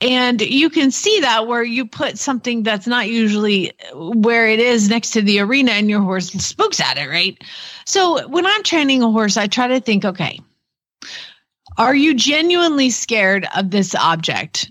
[0.00, 4.88] and you can see that where you put something that's not usually where it is
[4.88, 7.36] next to the arena, and your horse spooks at it, right?
[7.84, 10.40] So when I'm training a horse, I try to think, okay,
[11.76, 14.70] are you genuinely scared of this object?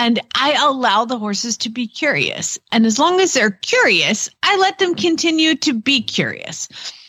[0.00, 2.58] And I allow the horses to be curious.
[2.72, 6.68] And as long as they're curious, I let them continue to be curious.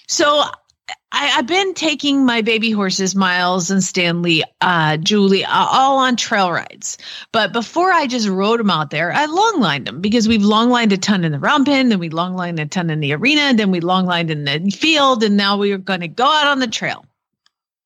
[0.09, 0.43] So
[1.13, 6.17] I, I've been taking my baby horses, Miles and Stanley, uh, Julie, uh, all on
[6.17, 6.97] trail rides.
[7.31, 10.69] But before I just rode them out there, I long lined them because we've long
[10.69, 13.13] lined a ton in the round pen, then we long lined a ton in the
[13.13, 16.25] arena, then we long lined in the field, and now we are going to go
[16.25, 17.05] out on the trail.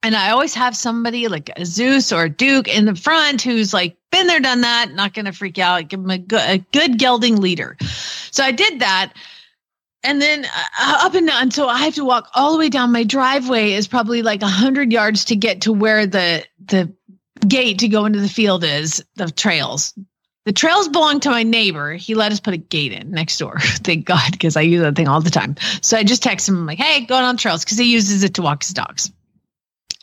[0.06, 3.74] And I always have somebody like a Zeus or a Duke in the front who's
[3.74, 6.60] like been there, done that, not going to freak out, give them a good, a
[6.60, 7.76] good gelding leader.
[8.30, 9.14] So I did that.
[10.03, 11.49] And then uh, up and down.
[11.49, 14.47] So I have to walk all the way down my driveway is probably like a
[14.47, 16.93] hundred yards to get to where the, the
[17.47, 19.95] gate to go into the field is the trails.
[20.45, 21.95] The trails belong to my neighbor.
[21.95, 23.58] He let us put a gate in next door.
[23.60, 25.56] Thank God, because I use that thing all the time.
[25.82, 28.36] So I just text him I'm like, "Hey, going on trails," because he uses it
[28.36, 29.12] to walk his dogs.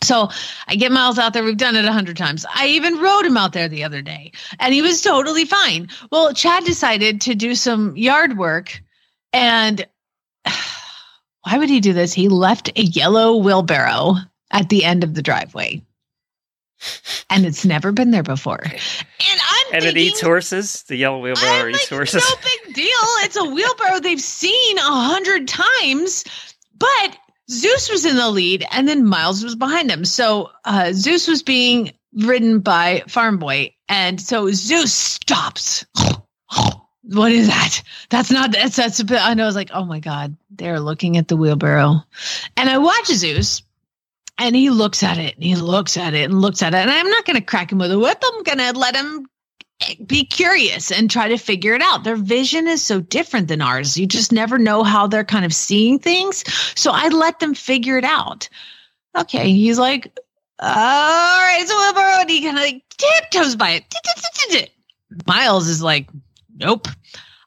[0.03, 0.29] So
[0.67, 1.45] I get Miles out there.
[1.45, 2.45] We've done it a hundred times.
[2.53, 5.89] I even rode him out there the other day, and he was totally fine.
[6.11, 8.83] Well, Chad decided to do some yard work,
[9.33, 9.87] and
[11.43, 12.13] why would he do this?
[12.13, 14.17] He left a yellow wheelbarrow
[14.51, 15.83] at the end of the driveway,
[17.31, 18.61] and it's never been there before.
[18.63, 20.83] And I'm And it eats horses.
[20.83, 22.25] The yellow wheelbarrow eats horses.
[22.29, 22.87] No big deal.
[23.21, 26.25] It's a wheelbarrow they've seen a hundred times,
[26.77, 27.17] but
[27.53, 30.05] Zeus was in the lead, and then Miles was behind him.
[30.05, 35.87] So uh, Zeus was being ridden by Farm Boy, and so Zeus stops.
[37.05, 37.83] What is that?
[38.11, 39.21] That's not that's that's a bit.
[39.21, 39.43] I know.
[39.43, 42.05] I was like, oh my god, they're looking at the wheelbarrow,
[42.57, 43.63] and I watch Zeus,
[44.39, 46.91] and he looks at it, and he looks at it, and looks at it, and
[46.91, 48.23] I'm not going to crack him with a whip.
[48.25, 49.27] I'm going to let him
[50.07, 52.05] be curious and try to figure it out.
[52.05, 53.97] Their vision is so different than ours.
[53.97, 56.45] You just never know how they're kind of seeing things.
[56.79, 58.49] So I let them figure it out.
[59.17, 59.53] Okay.
[59.53, 60.19] He's like,
[60.59, 63.83] all right, so wheelbarrow, and he kind of like tiptoes by
[64.51, 64.71] it.
[65.27, 66.09] Miles is like,
[66.55, 66.87] nope,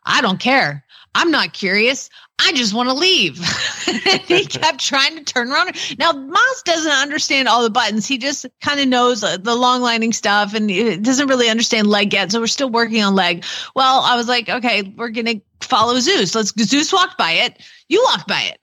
[0.04, 0.84] I don't care.
[1.14, 2.10] I'm not curious.
[2.40, 3.38] I just want to leave.
[4.28, 5.76] he kept trying to turn around.
[5.98, 8.06] Now, Miles doesn't understand all the buttons.
[8.06, 10.70] He just kind of knows the long lining stuff and
[11.04, 12.32] doesn't really understand leg yet.
[12.32, 13.46] So we're still working on leg.
[13.76, 16.36] Well, I was like, okay, we're going to follow Zeus.
[16.36, 17.62] Let's, Zeus walked by it.
[17.88, 18.60] You walk by it.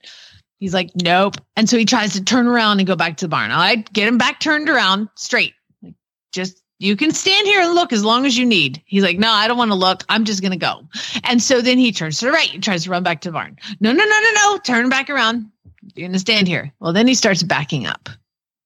[0.59, 1.37] He's like, nope.
[1.57, 3.51] And so he tries to turn around and go back to the barn.
[3.51, 5.55] I get him back turned around straight.
[5.83, 5.95] Like,
[6.31, 8.83] just you can stand here and look as long as you need.
[8.87, 10.03] He's like, no, I don't want to look.
[10.09, 10.83] I'm just going to go.
[11.23, 13.35] And so then he turns to the right and tries to run back to the
[13.35, 13.57] barn.
[13.79, 14.59] No, no, no, no, no.
[14.59, 15.49] Turn back around.
[15.95, 16.73] You're going to stand here.
[16.81, 18.09] Well, then he starts backing up.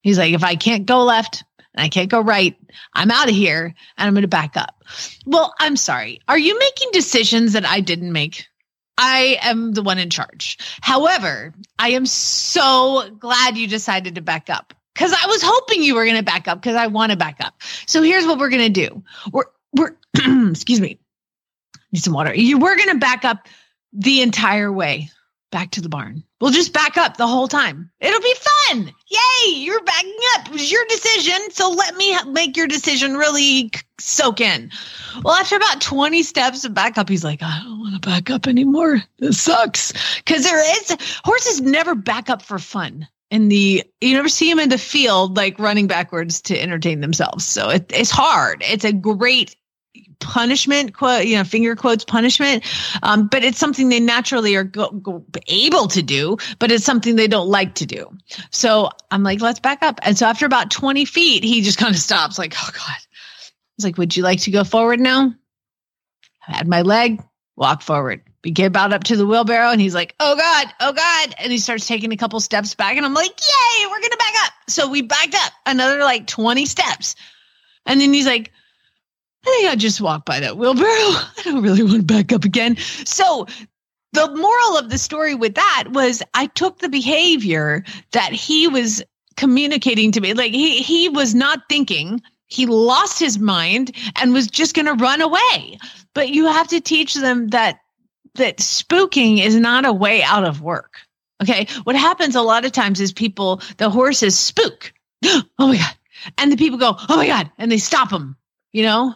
[0.00, 1.44] He's like, if I can't go left
[1.74, 2.56] and I can't go right,
[2.94, 4.82] I'm out of here and I'm going to back up.
[5.26, 6.22] Well, I'm sorry.
[6.26, 8.46] Are you making decisions that I didn't make?
[8.96, 10.56] I am the one in charge.
[10.80, 15.94] However, I am so glad you decided to back up because I was hoping you
[15.94, 17.60] were going to back up because I want to back up.
[17.84, 19.02] So here's what we're going to do.
[19.30, 19.44] We're
[19.74, 19.96] we're
[20.50, 20.98] excuse me.
[21.92, 22.34] Need some water.
[22.34, 23.46] You we're going to back up
[23.92, 25.10] the entire way
[25.52, 26.24] back to the barn.
[26.40, 27.90] We'll just back up the whole time.
[28.00, 28.92] It'll be fun.
[29.08, 30.46] Yay, you're backing up.
[30.46, 31.50] It was your decision.
[31.50, 34.70] So let me make your decision really soak in.
[35.22, 38.28] Well, after about 20 steps of back up, he's like, I don't want to back
[38.28, 39.02] up anymore.
[39.18, 39.92] This sucks.
[40.16, 43.08] Because there is, horses never back up for fun.
[43.30, 47.44] In the, you never see them in the field like running backwards to entertain themselves.
[47.44, 48.62] So it, it's hard.
[48.64, 49.56] It's a great
[50.18, 52.64] punishment quote you know finger quotes punishment.
[53.02, 57.16] Um, but it's something they naturally are go, go able to do but it's something
[57.16, 58.10] they don't like to do.
[58.50, 60.00] So i'm like let's back up.
[60.02, 62.96] And so after about 20 feet he just kind of stops like oh god.
[63.76, 65.34] He's like would you like to go forward now?
[66.48, 67.22] I had my leg
[67.56, 70.92] walk forward we get about up to the wheelbarrow and he's like oh god oh
[70.92, 74.16] god and he starts taking a couple steps back and i'm like yay we're gonna
[74.16, 77.16] back up so we backed up another like 20 steps
[77.86, 78.52] and then he's like
[79.44, 80.86] I think I just walked by that wheelbarrow.
[80.88, 82.76] I don't really want to back up again.
[83.04, 83.46] So
[84.12, 89.04] the moral of the story with that was I took the behavior that he was
[89.36, 90.34] communicating to me.
[90.34, 92.20] Like he he was not thinking.
[92.48, 95.78] He lost his mind and was just going to run away.
[96.12, 97.78] But you have to teach them that
[98.36, 101.00] that spooking is not a way out of work.
[101.42, 101.66] Okay?
[101.84, 104.92] What happens a lot of times is people the horses spook.
[105.24, 105.96] oh my god.
[106.38, 108.36] And the people go, "Oh my god." And they stop them,
[108.72, 109.14] you know?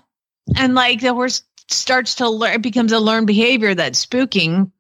[0.57, 4.71] and like the horse starts to learn it becomes a learned behavior that spooking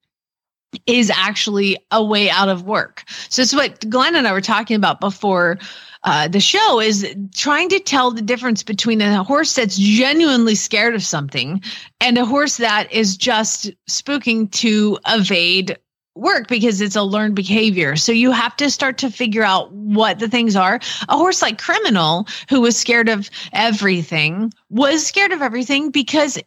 [0.87, 4.77] is actually a way out of work so it's what glenn and i were talking
[4.77, 5.59] about before
[6.03, 10.95] uh, the show is trying to tell the difference between a horse that's genuinely scared
[10.95, 11.63] of something
[12.01, 15.77] and a horse that is just spooking to evade
[16.15, 17.97] work because it's a learned behavior.
[17.97, 20.81] So you have to start to figure out what the things are.
[21.09, 26.39] A horse like Criminal, who was scared of everything, was scared of everything because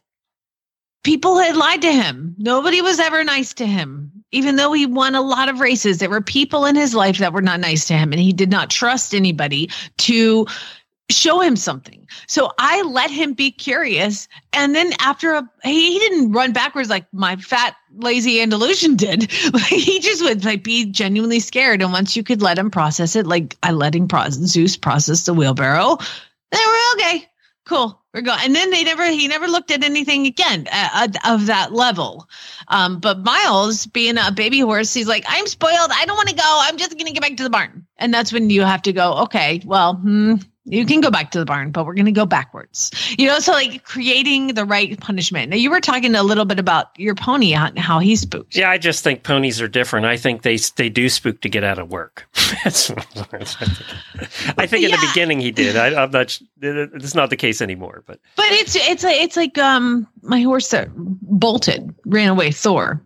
[1.02, 2.34] people had lied to him.
[2.38, 4.13] Nobody was ever nice to him.
[4.34, 7.32] Even though he won a lot of races, there were people in his life that
[7.32, 10.46] were not nice to him, and he did not trust anybody to
[11.10, 12.06] show him something.
[12.26, 14.26] So I let him be curious.
[14.52, 19.30] And then after a, he, he didn't run backwards like my fat, lazy Andalusian did.
[19.68, 21.82] he just would like be genuinely scared.
[21.82, 25.24] And once you could let him process it, like I let him process, Zeus process
[25.24, 25.98] the wheelbarrow,
[26.50, 27.28] they were okay.
[27.64, 27.98] Cool.
[28.12, 28.38] We're going.
[28.42, 32.28] And then they never, he never looked at anything again uh, of that level.
[32.68, 35.90] Um, but Miles, being a baby horse, he's like, I'm spoiled.
[35.92, 36.42] I don't want to go.
[36.44, 37.86] I'm just to get back to the barn.
[37.96, 40.34] And that's when you have to go, okay, well, hmm,
[40.64, 42.90] you can go back to the barn, but we're going to go backwards.
[43.18, 45.50] You know, so like creating the right punishment.
[45.50, 48.56] Now, you were talking a little bit about your pony, and how he spooks.
[48.56, 50.06] Yeah, I just think ponies are different.
[50.06, 52.26] I think they they do spook to get out of work.
[52.36, 52.70] I
[54.66, 54.96] think in yeah.
[54.96, 55.76] the beginning he did.
[55.76, 56.38] I, am not.
[56.60, 60.70] It's not the case anymore, but but it's it's like it's like um my horse
[60.70, 62.50] that bolted ran away.
[62.50, 63.02] Thor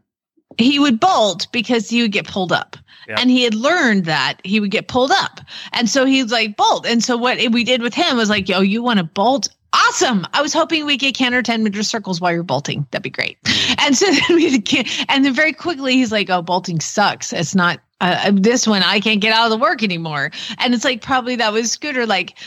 [0.57, 2.77] he would bolt because he would get pulled up.
[3.17, 5.41] And he had learned that he would get pulled up.
[5.73, 6.87] And so he's like, bolt.
[6.87, 9.49] And so what we did with him was like, yo, you want to bolt?
[9.73, 10.27] Awesome.
[10.35, 12.87] I was hoping we get canter 10 meter circles while you're bolting.
[12.91, 13.43] That'd be great.
[13.45, 13.75] Mm.
[13.79, 17.33] And so then we can, and then very quickly he's like, oh, bolting sucks.
[17.33, 18.83] It's not uh, uh, this one.
[18.83, 20.31] I can't get out of the work anymore.
[20.59, 22.07] And it's like, probably that was Scooter.
[22.07, 22.39] Like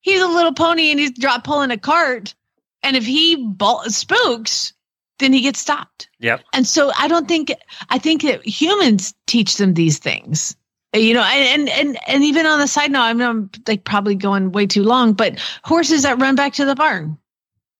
[0.00, 2.34] he's a little pony and he's drop pulling a cart.
[2.82, 4.72] And if he bolt, spooks,
[5.20, 6.08] then he gets stopped.
[6.18, 6.42] Yep.
[6.52, 7.52] And so I don't think
[7.90, 10.56] I think that humans teach them these things.
[10.92, 14.50] You know, and and and even on the side note, I'm, I'm like probably going
[14.50, 17.16] way too long, but horses that run back to the barn.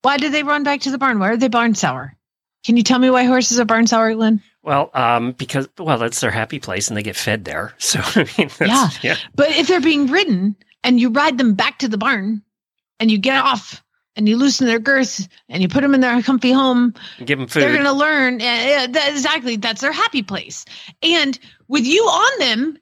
[0.03, 1.19] Why do they run back to the barn?
[1.19, 2.17] Why are they barn sour?
[2.65, 4.41] Can you tell me why horses are barn sour, Lynn?
[4.63, 7.75] Well, um, because well, that's their happy place, and they get fed there.
[7.79, 8.91] So I mean, Yeah.
[9.03, 12.43] yeah, But if they're being ridden and you ride them back to the barn
[13.01, 13.83] and you get off
[14.17, 16.95] and you loosen their girth and you put them in their comfy home,
[17.25, 17.63] give them food.
[17.63, 18.39] they're going to learn.
[18.39, 19.57] That, exactly.
[19.57, 20.65] That's their happy place.
[21.03, 21.39] And
[21.69, 22.79] with you on them,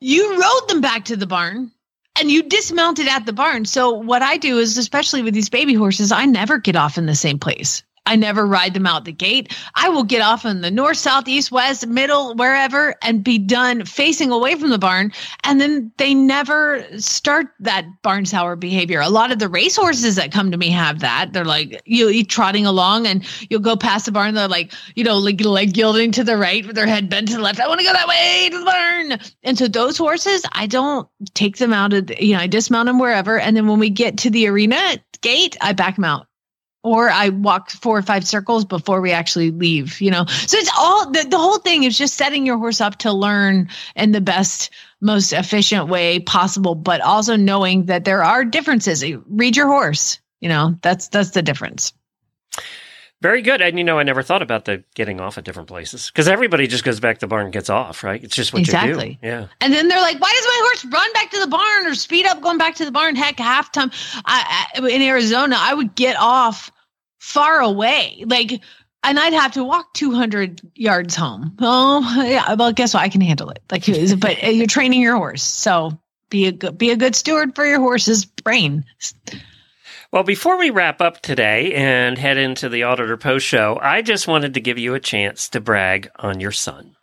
[0.00, 1.72] you rode them back to the barn
[2.18, 3.64] and you dismounted at the barn.
[3.64, 7.06] So what I do is, especially with these baby horses, I never get off in
[7.06, 7.82] the same place.
[8.06, 9.56] I never ride them out the gate.
[9.74, 13.84] I will get off in the north, south, east, west, middle, wherever, and be done
[13.84, 15.12] facing away from the barn.
[15.44, 19.00] And then they never start that barn sour behavior.
[19.00, 21.32] A lot of the race horses that come to me have that.
[21.32, 24.34] They're like, you you trotting along and you'll go past the barn.
[24.34, 27.34] They're like, you know, like, like gilding to the right with their head bent to
[27.34, 27.60] the left.
[27.60, 29.18] I want to go that way to the barn.
[29.42, 32.86] And so those horses, I don't take them out of, the, you know, I dismount
[32.86, 33.38] them wherever.
[33.38, 36.26] And then when we get to the arena gate, I back them out
[36.86, 40.24] or I walk four or five circles before we actually leave, you know.
[40.26, 43.68] So it's all the, the whole thing is just setting your horse up to learn
[43.96, 44.70] in the best,
[45.00, 49.04] most efficient way possible, but also knowing that there are differences.
[49.28, 51.92] Read your horse, you know, that's that's the difference.
[53.22, 53.62] Very good.
[53.62, 56.66] And you know, I never thought about the getting off at different places because everybody
[56.66, 58.22] just goes back to the barn and gets off, right?
[58.22, 59.08] It's just what Exactly.
[59.08, 59.26] you do.
[59.26, 59.46] Yeah.
[59.62, 62.26] And then they're like, why does my horse run back to the barn or speed
[62.26, 63.16] up going back to the barn?
[63.16, 63.90] Heck, halftime
[64.26, 66.70] I, I, in Arizona, I would get off
[67.26, 68.22] far away.
[68.24, 68.52] Like,
[69.02, 71.56] and I'd have to walk 200 yards home.
[71.60, 72.54] Oh, yeah.
[72.54, 73.02] Well, guess what?
[73.02, 73.62] I can handle it.
[73.70, 73.84] Like,
[74.20, 75.42] but you're training your horse.
[75.42, 75.98] So
[76.30, 78.84] be a good, be a good steward for your horse's brain.
[80.12, 84.28] Well, before we wrap up today and head into the auditor post show, I just
[84.28, 86.96] wanted to give you a chance to brag on your son.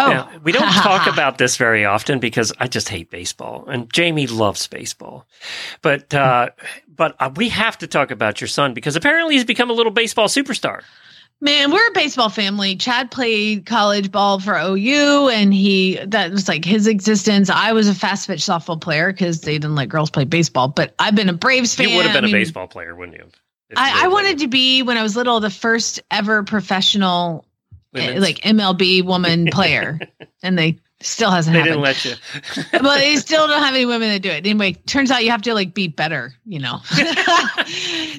[0.00, 3.92] Oh, Now, we don't talk about this very often because I just hate baseball, and
[3.92, 5.26] Jamie loves baseball.
[5.82, 6.50] But uh,
[6.96, 9.92] but uh, we have to talk about your son because apparently he's become a little
[9.92, 10.82] baseball superstar.
[11.40, 12.76] Man, we're a baseball family.
[12.76, 17.50] Chad played college ball for OU, and he that was like his existence.
[17.50, 20.68] I was a fast pitch softball player because they didn't let girls play baseball.
[20.68, 21.88] But I've been a Braves fan.
[21.88, 23.26] You would have been I a mean, baseball player, wouldn't you?
[23.76, 27.44] I, I wanted to be when I was little the first ever professional
[27.94, 29.98] eh, women's- like MLB woman player,
[30.42, 31.82] and they still hasn't They happened.
[31.84, 32.14] didn't let you.
[32.72, 34.46] but they still don't have any women that do it.
[34.46, 36.80] Anyway, turns out you have to like be better, you know.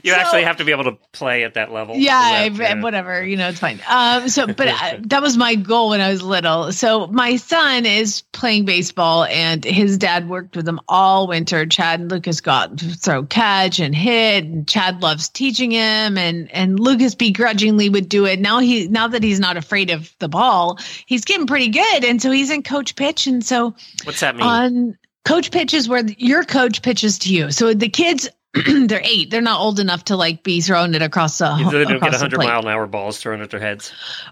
[0.04, 1.96] You So- actually have to be able to play at that level.
[1.96, 3.80] yeah, that- I- whatever, you know, it's fine.
[3.88, 6.72] Um, so, but uh, that was my goal when I was little.
[6.72, 11.66] So my son is playing baseball, and his dad worked with him all winter.
[11.66, 16.52] Chad and Lucas got to throw catch and hit, and Chad loves teaching him, and
[16.52, 18.40] and Lucas begrudgingly would do it.
[18.40, 22.22] Now he now that he's not afraid of the ball, he's getting pretty good, and
[22.22, 23.74] so he's in coach pitch, and so
[24.04, 24.46] What's that mean?
[24.46, 27.50] on coach pitches where your coach pitches to you.
[27.52, 28.30] So the kids,
[28.88, 29.32] they're eight.
[29.32, 32.20] They're not old enough to like be throwing it across the they don't get across
[32.20, 33.92] the 100 mile an hour balls thrown at their heads.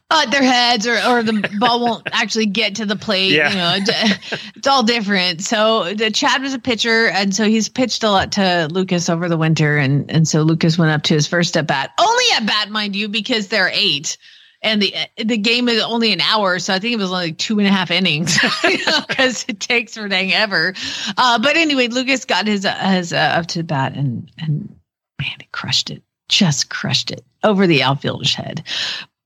[0.09, 3.31] Uh, their heads or, or the ball won't actually get to the plate.
[3.31, 3.49] Yeah.
[3.49, 5.41] You know, it- it's all different.
[5.41, 9.27] So the Chad was a pitcher, and so he's pitched a lot to Lucas over
[9.27, 12.45] the winter, and and so Lucas went up to his first at bat, only at
[12.45, 14.17] bat, mind you, because they're eight.
[14.64, 17.59] And the the game is only an hour, so I think it was only two
[17.59, 18.38] and a half innings
[19.07, 20.74] because it takes for dang ever.
[21.18, 24.74] Uh, but anyway, Lucas got his uh, his uh, up to the bat, and and
[25.20, 28.64] man, he crushed it, just crushed it over the outfielder's head.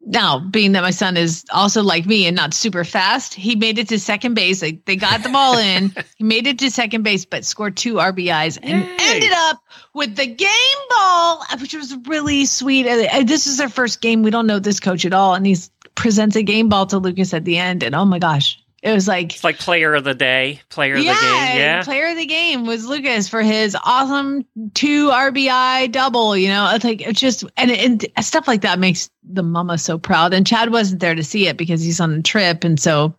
[0.09, 3.77] Now, being that my son is also like me and not super fast, he made
[3.77, 4.61] it to second base.
[4.61, 7.95] Like they got the ball in, he made it to second base, but scored two
[7.95, 8.97] RBIs and Yay.
[8.99, 9.61] ended up
[9.93, 10.49] with the game
[10.89, 12.87] ball, which was really sweet.
[12.87, 14.23] And, and this is their first game.
[14.23, 15.57] We don't know this coach at all, and he
[15.95, 19.07] presents a game ball to Lucas at the end, and oh my gosh, it was
[19.07, 21.13] like It's like player of the day, player of the game.
[21.13, 21.83] Yeah.
[21.83, 26.37] player of the game was Lucas for his awesome two RBI double.
[26.37, 29.97] You know, it's like it's just and and stuff like that makes the mama so
[29.97, 30.33] proud.
[30.33, 33.15] And Chad wasn't there to see it because he's on a trip, and so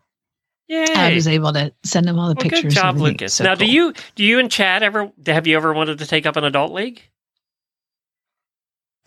[0.69, 0.85] Yay.
[0.95, 2.63] I was able to send him all the Well, pictures.
[2.75, 2.99] good job.
[2.99, 3.35] Lucas.
[3.35, 6.25] So now, do you do you and Chad ever have you ever wanted to take
[6.27, 7.03] up an adult league?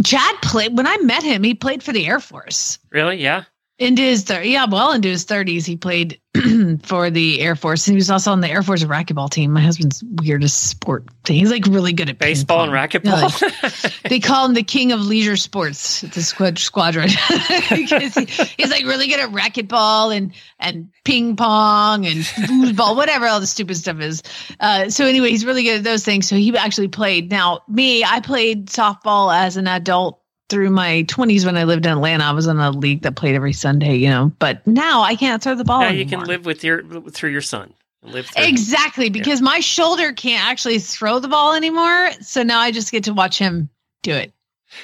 [0.03, 1.43] Chad played when I met him.
[1.43, 2.79] He played for the Air Force.
[2.89, 3.17] Really?
[3.21, 3.43] Yeah.
[3.81, 6.21] Into his thir- yeah, well into his thirties, he played
[6.83, 7.87] for the Air Force.
[7.87, 9.51] And he was also on the Air Force racquetball team.
[9.53, 11.37] My husband's weirdest sport thing.
[11.37, 13.91] He's like really good at Baseball and racquetball.
[14.07, 17.09] They call him the king of leisure sports at the squad squadron
[17.71, 18.25] because he,
[18.57, 23.47] he's like really good at racquetball and and ping pong and foosball, whatever all the
[23.47, 24.21] stupid stuff is.
[24.59, 26.27] Uh, so anyway, he's really good at those things.
[26.27, 27.31] So he actually played.
[27.31, 30.20] Now me, I played softball as an adult
[30.51, 32.25] through my 20s when I lived in Atlanta.
[32.25, 34.31] I was in a league that played every Sunday, you know.
[34.37, 35.81] But now I can't throw the ball.
[35.81, 36.19] now you anymore.
[36.19, 37.73] can live with your through your son.
[38.03, 38.43] Live through.
[38.43, 42.11] Exactly, because my shoulder can't actually throw the ball anymore.
[42.21, 43.69] So now I just get to watch him
[44.03, 44.33] do it.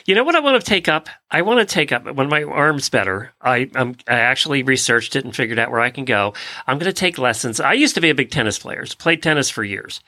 [0.06, 1.10] You know what I want to take up?
[1.32, 3.32] I want to take up when my arm's better.
[3.42, 6.34] I I'm, I actually researched it and figured out where I can go.
[6.66, 7.60] I'm going to take lessons.
[7.60, 8.86] I used to be a big tennis player.
[8.98, 10.02] Played tennis for years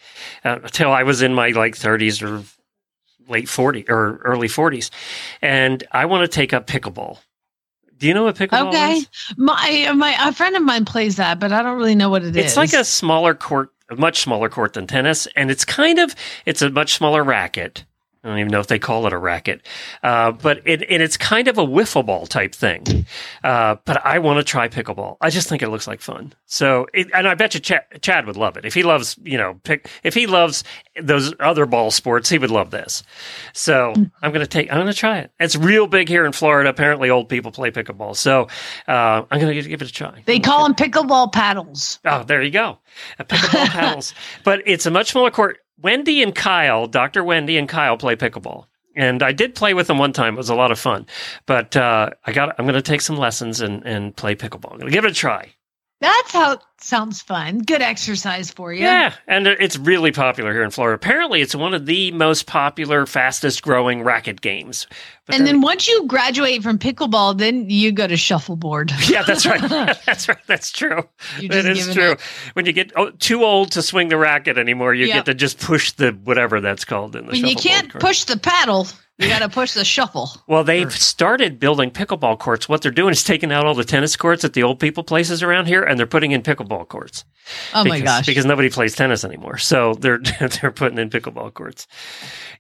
[0.44, 2.44] uh, until I was in my like 30s or
[3.30, 4.90] late 40 or early 40s,
[5.42, 7.20] and I want to take up pickleball.
[7.98, 8.94] Do you know what pickleball Okay.
[8.94, 9.08] is?
[9.38, 12.36] My my a friend of mine plays that, but I don't really know what it
[12.36, 12.46] is.
[12.46, 16.16] It's like a smaller court, a much smaller court than tennis, and it's kind of
[16.46, 17.84] it's a much smaller racket.
[18.24, 19.66] I don't even know if they call it a racket,
[20.04, 23.06] uh, but it and it's kind of a wiffle ball type thing.
[23.44, 25.16] Uh, but I want to try pickleball.
[25.22, 26.34] I just think it looks like fun.
[26.46, 29.38] So, it, and I bet you Chad, Chad would love it if he loves, you
[29.38, 30.64] know, pick if he loves
[31.02, 33.04] those other ball sports, he would love this.
[33.54, 35.32] So, I'm gonna take, I'm gonna try it.
[35.40, 36.70] It's real big here in Florida.
[36.70, 38.48] Apparently, old people play pickleball, so
[38.88, 40.24] uh, I'm gonna give it a try.
[40.26, 42.00] they call them pickleball paddles.
[42.04, 42.80] Oh, there you go.
[43.20, 44.14] Pickleball paddles.
[44.44, 45.60] But it's a much smaller court.
[45.82, 47.24] Wendy and Kyle, Dr.
[47.24, 48.66] Wendy and Kyle play pickleball.
[48.96, 50.34] And I did play with them one time.
[50.34, 51.06] It was a lot of fun.
[51.46, 54.74] But uh, I got I'm gonna take some lessons and, and play pickleball.
[54.74, 55.54] I'm gonna give it a try.
[56.02, 57.60] That's how sounds fun.
[57.60, 58.84] Good exercise for you.
[58.84, 60.96] Yeah, and it's really popular here in Florida.
[60.96, 64.88] Apparently, it's one of the most popular, fastest growing racket games.
[65.26, 68.92] But And then once you graduate from pickleball, then you go to shuffleboard.
[69.10, 69.62] yeah, that's right.
[70.06, 70.38] that's right.
[70.48, 71.08] That's true.
[71.40, 72.12] You're That just is giving true.
[72.14, 72.20] it-
[72.54, 75.16] When you get oh, too old to swing the racket anymore, you Yep.
[75.16, 78.02] get to just push the whatever that's called in the when you can't court.
[78.02, 80.30] push the paddle, you got to push the shuffle.
[80.48, 82.70] Well, they've started building pickleball courts.
[82.70, 85.42] What they're doing is taking out all the tennis courts at the old people places
[85.44, 87.26] around here, and they're putting in pickleball courts.
[87.74, 88.26] Oh my because, gosh.
[88.26, 91.88] Because nobody plays tennis anymore, so they're they're putting in pickleball courts.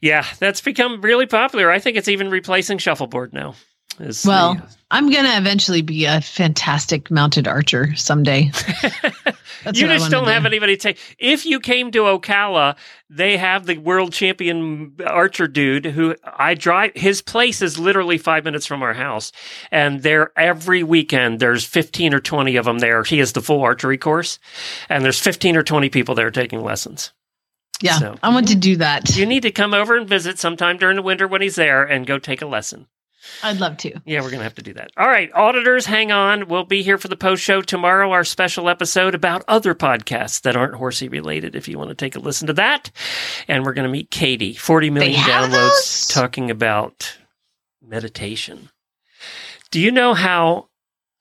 [0.01, 1.71] Yeah, that's become really popular.
[1.71, 3.55] I think it's even replacing shuffleboard now.
[3.99, 8.51] Is the- Well, I'm going to eventually be a fantastic mounted archer someday.
[9.65, 10.29] You just don't do.
[10.29, 10.97] have anybody take.
[11.19, 12.77] If you came to Ocala,
[13.09, 16.93] they have the world champion archer dude who I drive.
[16.95, 19.33] His place is literally five minutes from our house,
[19.69, 23.03] and there every weekend there's fifteen or twenty of them there.
[23.03, 24.39] He has the full archery course,
[24.87, 27.11] and there's fifteen or twenty people there taking lessons.
[27.81, 29.13] Yeah, So- I want to do that.
[29.17, 32.07] You need to come over and visit sometime during the winter when he's there, and
[32.07, 32.87] go take a lesson.
[33.43, 33.99] I'd love to.
[34.05, 34.91] Yeah, we're going to have to do that.
[34.97, 36.47] All right, auditors, hang on.
[36.47, 40.55] We'll be here for the post show tomorrow, our special episode about other podcasts that
[40.55, 42.91] aren't horsey related, if you want to take a listen to that.
[43.47, 46.07] And we're going to meet Katie, 40 million downloads, those?
[46.07, 47.17] talking about
[47.81, 48.69] meditation.
[49.71, 50.69] Do you know how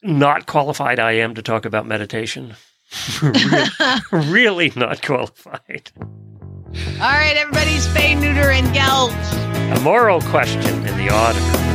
[0.02, 2.54] not qualified I am to talk about meditation?
[3.22, 5.90] really, really not qualified.
[5.96, 9.78] All right, everybody, spay, neuter, and gouge.
[9.78, 11.67] A moral question in the auditor.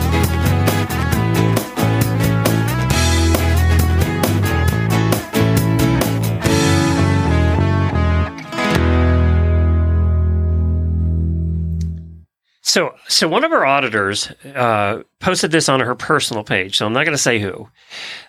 [12.73, 16.75] So, so one of our auditors uh, posted this on her personal page.
[16.75, 17.69] So I'm not going to say who,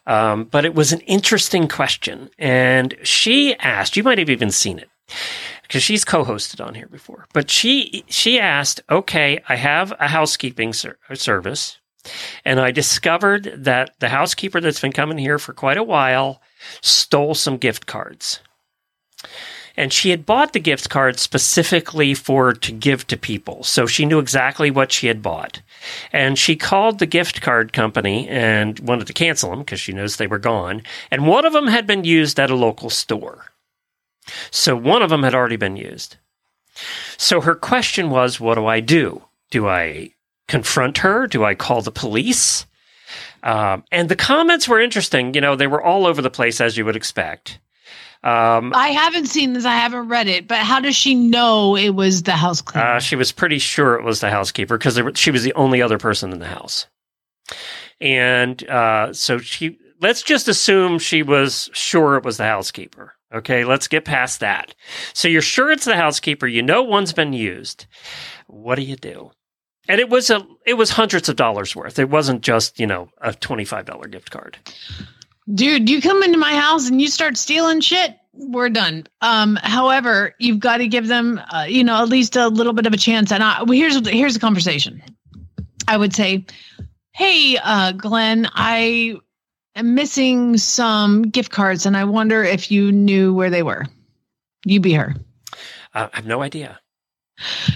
[0.06, 3.96] um, but it was an interesting question, and she asked.
[3.96, 4.90] You might have even seen it
[5.62, 7.24] because she's co-hosted on here before.
[7.32, 11.78] But she she asked, "Okay, I have a housekeeping ser- service,
[12.44, 16.42] and I discovered that the housekeeper that's been coming here for quite a while
[16.82, 18.40] stole some gift cards."
[19.76, 23.64] And she had bought the gift cards specifically for to give to people.
[23.64, 25.62] So she knew exactly what she had bought.
[26.12, 30.16] And she called the gift card company and wanted to cancel them because she knows
[30.16, 30.82] they were gone.
[31.10, 33.46] And one of them had been used at a local store.
[34.50, 36.16] So one of them had already been used.
[37.16, 39.22] So her question was, what do I do?
[39.50, 40.12] Do I
[40.48, 41.26] confront her?
[41.26, 42.66] Do I call the police?
[43.42, 45.34] Um, and the comments were interesting.
[45.34, 47.58] You know, they were all over the place, as you would expect.
[48.24, 49.66] Um, I haven't seen this.
[49.66, 50.48] I haven't read it.
[50.48, 52.86] But how does she know it was the house cleaner?
[52.86, 55.98] Uh, she was pretty sure it was the housekeeper because she was the only other
[55.98, 56.86] person in the house.
[58.00, 63.12] And uh, so she, let's just assume she was sure it was the housekeeper.
[63.32, 64.74] Okay, let's get past that.
[65.12, 66.46] So you're sure it's the housekeeper.
[66.46, 67.86] You know one's been used.
[68.46, 69.32] What do you do?
[69.86, 71.98] And it was a, it was hundreds of dollars worth.
[71.98, 74.56] It wasn't just you know a twenty five dollar gift card.
[75.52, 79.06] Dude, you come into my house and you start stealing shit, we're done.
[79.20, 82.86] Um, however, you've got to give them, uh, you know, at least a little bit
[82.86, 83.30] of a chance.
[83.30, 85.02] And I, well, here's here's the conversation.
[85.86, 86.46] I would say,
[87.12, 89.16] "Hey, uh, Glenn, I
[89.76, 93.86] am missing some gift cards, and I wonder if you knew where they were."
[94.64, 95.14] You be her.
[95.92, 96.80] Uh, I have no idea.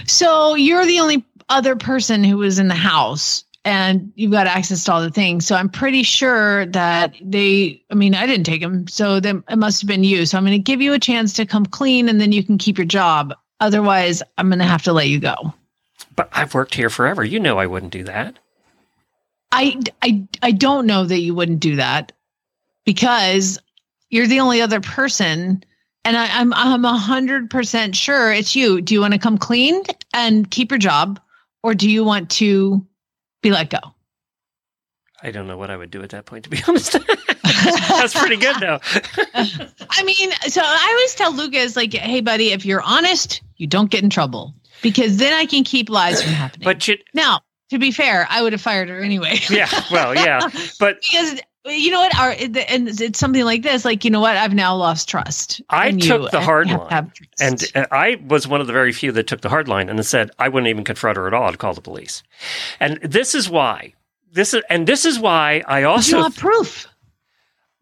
[0.07, 4.83] So you're the only other person who was in the house and you've got access
[4.85, 5.45] to all the things.
[5.45, 8.87] So I'm pretty sure that they, I mean, I didn't take them.
[8.87, 10.25] So then it must have been you.
[10.25, 12.57] So I'm going to give you a chance to come clean and then you can
[12.57, 13.33] keep your job.
[13.59, 15.35] Otherwise, I'm going to have to let you go.
[16.15, 17.23] But I've worked here forever.
[17.23, 18.39] You know I wouldn't do that.
[19.51, 22.13] I, I, I don't know that you wouldn't do that
[22.85, 23.59] because
[24.09, 25.63] you're the only other person.
[26.05, 28.81] And I, I'm I'm a hundred percent sure it's you.
[28.81, 29.83] Do you want to come clean
[30.13, 31.19] and keep your job,
[31.61, 32.85] or do you want to
[33.41, 33.79] be let go?
[35.21, 36.93] I don't know what I would do at that point, to be honest.
[36.93, 38.79] That's pretty good, though.
[39.33, 43.91] I mean, so I always tell Lucas, like, hey, buddy, if you're honest, you don't
[43.91, 46.63] get in trouble because then I can keep lies from happening.
[46.63, 49.39] But you, now, to be fair, I would have fired her anyway.
[49.49, 50.39] yeah, well, yeah,
[50.79, 51.39] but because
[51.69, 52.17] you know what?
[52.17, 52.31] Our
[52.67, 53.85] and it's something like this.
[53.85, 54.37] Like, you know what?
[54.37, 55.61] I've now lost trust.
[55.69, 58.73] I took you, the hard you have line, have and I was one of the
[58.73, 61.33] very few that took the hard line and said I wouldn't even confront her at
[61.33, 61.47] all.
[61.47, 62.23] I'd call the police,
[62.79, 63.93] and this is why.
[64.31, 66.87] This is and this is why I also don't have proof.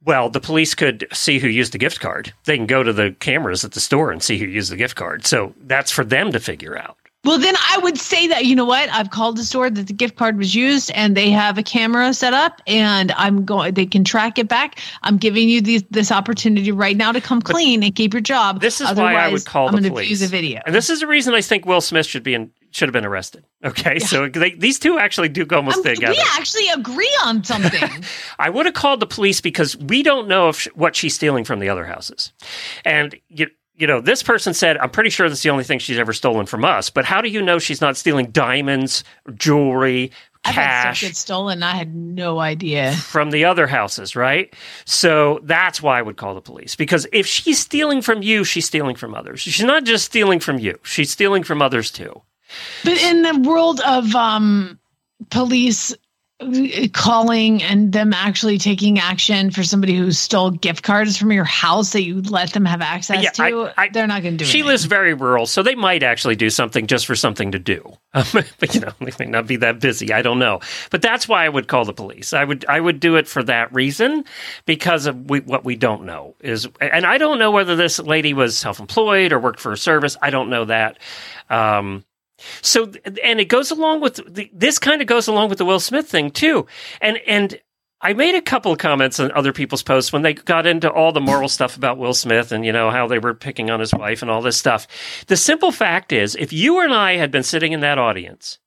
[0.06, 2.34] Well, the police could see who used the gift card.
[2.46, 4.96] They can go to the cameras at the store and see who used the gift
[4.96, 5.26] card.
[5.26, 6.98] So that's for them to figure out.
[7.28, 8.90] Well, then I would say that you know what?
[8.90, 12.14] I've called the store that the gift card was used, and they have a camera
[12.14, 13.74] set up, and I'm going.
[13.74, 14.80] They can track it back.
[15.04, 18.62] I'm giving you these, this opportunity right now to come clean and keep your job.
[18.62, 20.08] This is why I would call I'm the police.
[20.08, 20.62] view the video.
[20.66, 23.06] And this is the reason I think Will Smith should be in, should have been
[23.06, 23.44] arrested.
[23.64, 26.14] Okay, so they, these two actually do go almost Um, together.
[26.14, 28.04] we actually agree on something.
[28.40, 31.60] I would have called the police because we don't know if what she's stealing from
[31.60, 32.32] the other houses,
[32.86, 33.48] and you.
[33.78, 36.48] You know, this person said, I'm pretty sure that's the only thing she's ever stolen
[36.48, 36.90] from us.
[36.90, 39.04] But how do you know she's not stealing diamonds,
[39.36, 40.12] jewelry,
[40.48, 41.62] I've cash get stolen.
[41.62, 42.94] I had no idea.
[42.94, 44.54] from the other houses, right?
[44.86, 46.76] So that's why I would call the police.
[46.76, 49.42] Because if she's stealing from you, she's stealing from others.
[49.42, 52.22] She's not just stealing from you, she's stealing from others too.
[52.84, 54.80] But in the world of um,
[55.30, 55.94] police
[56.94, 61.94] calling and them actually taking action for somebody who stole gift cards from your house
[61.94, 63.44] that you let them have access Yeah, to,
[63.76, 64.48] I- I- they're not going to do it.
[64.48, 64.68] She anything.
[64.72, 67.92] lives very rural, so they might actually do something just for something to do.
[68.14, 70.14] but you know, they may not be that busy.
[70.14, 70.60] I don't know.
[70.92, 72.34] But that's why I would call the police.
[72.34, 74.24] I would I would do it for that reason
[74.66, 78.34] because of we, what we don't know is, and I don't know whether this lady
[78.34, 80.18] was self employed or worked for a service.
[80.22, 81.00] I don't know that.
[81.50, 82.04] Um,
[82.62, 82.92] so,
[83.24, 86.08] and it goes along with the, this kind of goes along with the Will Smith
[86.08, 86.66] thing too.
[87.02, 87.60] And, and
[88.02, 91.12] I made a couple of comments on other people's posts when they got into all
[91.12, 93.94] the moral stuff about Will Smith and, you know, how they were picking on his
[93.94, 94.88] wife and all this stuff.
[95.26, 98.60] The simple fact is, if you and I had been sitting in that audience,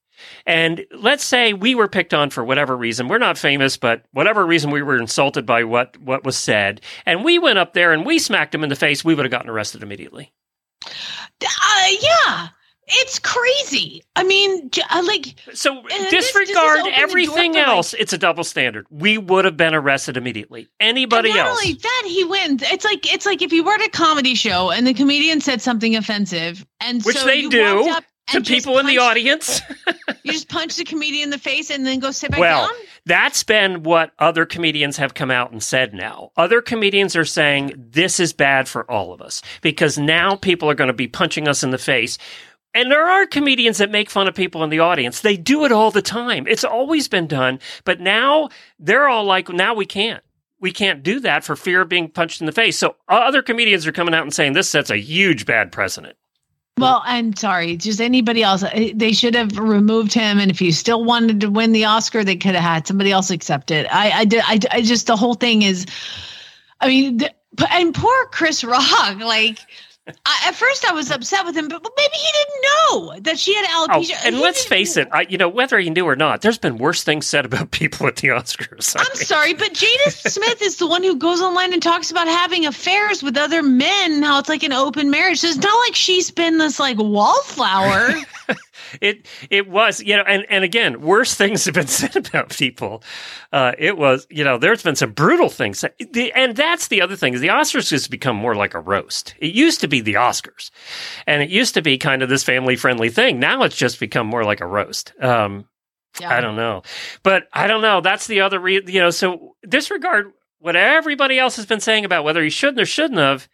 [0.47, 3.09] and let's say we were picked on for whatever reason.
[3.09, 6.81] We're not famous, but whatever reason we were insulted by what, what was said.
[7.07, 9.05] And we went up there and we smacked him in the face.
[9.05, 10.33] We would have gotten arrested immediately.
[10.85, 12.49] Uh, yeah,
[12.91, 14.03] it's crazy.
[14.17, 17.69] I mean, uh, like, So this- this disregard has opened the door everything for, like-
[17.69, 17.95] else.
[17.95, 18.87] it's a double standard.
[18.91, 20.69] We would have been arrested immediately.
[20.81, 21.61] Anybody not else?
[21.63, 22.63] only that, he wins.
[22.67, 25.63] It's like it's like if you were at a comedy show and the comedian said
[25.63, 29.61] something offensive, and Which so they you do up to people in the audience.
[30.23, 32.77] You just punch the comedian in the face and then go sit back well, down.
[33.07, 36.31] that's been what other comedians have come out and said now.
[36.37, 40.75] Other comedians are saying this is bad for all of us because now people are
[40.75, 42.19] going to be punching us in the face.
[42.75, 45.21] And there are comedians that make fun of people in the audience.
[45.21, 46.47] They do it all the time.
[46.47, 47.59] It's always been done.
[47.85, 48.49] But now
[48.79, 50.23] they're all like, now we can't.
[50.61, 52.79] We can't do that for fear of being punched in the face.
[52.79, 56.17] So other comedians are coming out and saying this sets a huge bad precedent.
[56.79, 57.77] Well, I'm sorry.
[57.77, 58.63] Just anybody else.
[58.63, 62.25] uh, They should have removed him, and if he still wanted to win the Oscar,
[62.25, 63.87] they could have had somebody else accept it.
[63.91, 65.85] I, I, did- I, I just the whole thing is.
[66.81, 67.21] I mean,
[67.71, 69.19] and poor Chris Rock.
[69.19, 69.59] Like,
[70.27, 73.39] I, at first I was upset with him, but but maybe he didn't know that
[73.39, 74.17] she had Oh, alopecia.
[74.27, 76.79] and He let's face it, I, you know, whether he knew or not, there's been
[76.79, 78.97] worse things said about people at the Oscars.
[78.97, 82.11] I I'm mean, sorry, but Jada Smith is the one who goes online and talks
[82.11, 85.39] about having affairs with other men, how it's like an open marriage.
[85.41, 88.11] So it's not like she's been this like wallflower.
[89.01, 93.05] it it was you know and and again worse things have been said about people
[93.53, 95.85] uh it was you know there's been some brutal things
[96.35, 99.55] and that's the other thing is the oscars has become more like a roast it
[99.55, 100.71] used to be the oscars.
[101.27, 103.39] And it used to be kind of this family friendly thing.
[103.39, 105.13] Now it's just become more like a roast.
[105.21, 105.67] Um
[106.21, 106.31] Yeah.
[106.37, 106.83] i don't know.
[107.23, 108.01] But i don't know.
[108.01, 112.25] That's the other re- you know so disregard what everybody else has been saying about
[112.25, 113.49] whether he shouldn't or shouldn't have.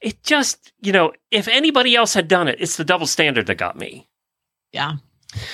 [0.00, 3.56] It just you know if anybody else had done it it's the double standard that
[3.56, 4.08] got me.
[4.72, 4.94] Yeah.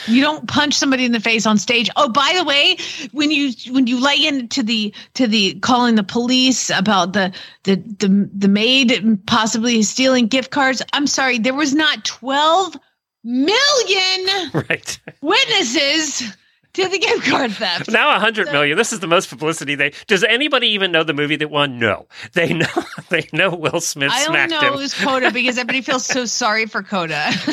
[0.06, 1.88] You don't punch somebody in the face on stage.
[1.96, 2.76] Oh, by the way,
[3.12, 7.32] when you when you lay into the to the calling the police about the
[7.64, 12.76] the the, the maid possibly stealing gift cards, I'm sorry, there was not 12
[13.24, 16.36] million right witnesses
[16.78, 17.90] to the gift card theft.
[17.90, 18.76] Now a hundred million.
[18.76, 19.92] This is the most publicity they.
[20.06, 21.78] Does anybody even know the movie that won?
[21.78, 22.66] No, they know.
[23.10, 26.04] They know Will Smith I only smacked know him, it was Coda because everybody feels
[26.04, 27.14] so sorry for Coda.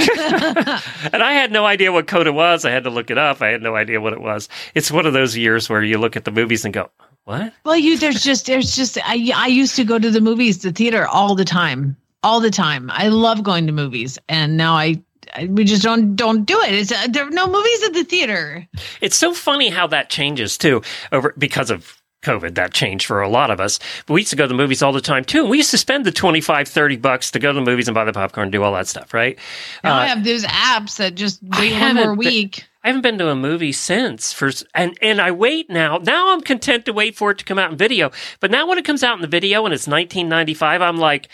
[1.14, 2.66] and I had no idea what Coda was.
[2.66, 3.42] I had to look it up.
[3.42, 4.50] I had no idea what it was.
[4.74, 6.90] It's one of those years where you look at the movies and go,
[7.24, 10.58] "What?" well, you there's just there's just I I used to go to the movies,
[10.62, 12.92] the theater all the time, all the time.
[12.92, 15.02] I love going to movies, and now I.
[15.36, 16.74] I we just don't don't do it.
[16.74, 18.68] It's uh, there are no movies at the theater.
[19.02, 20.82] It's so funny how that changes too
[21.12, 22.56] over because of COVID.
[22.56, 23.80] That changed for a lot of us.
[24.07, 25.41] But we used to go to the movies all the time too.
[25.41, 27.94] And we used to spend the 25, 30 bucks to go to the movies and
[27.94, 29.38] buy the popcorn, and do all that stuff, right?
[29.84, 32.66] Now I Uh, have those apps that just wait one more been- week.
[32.84, 35.98] I haven't been to a movie since for and and I wait now.
[35.98, 38.12] Now I'm content to wait for it to come out in video.
[38.40, 41.28] But now when it comes out in the video and it's 1995, I'm like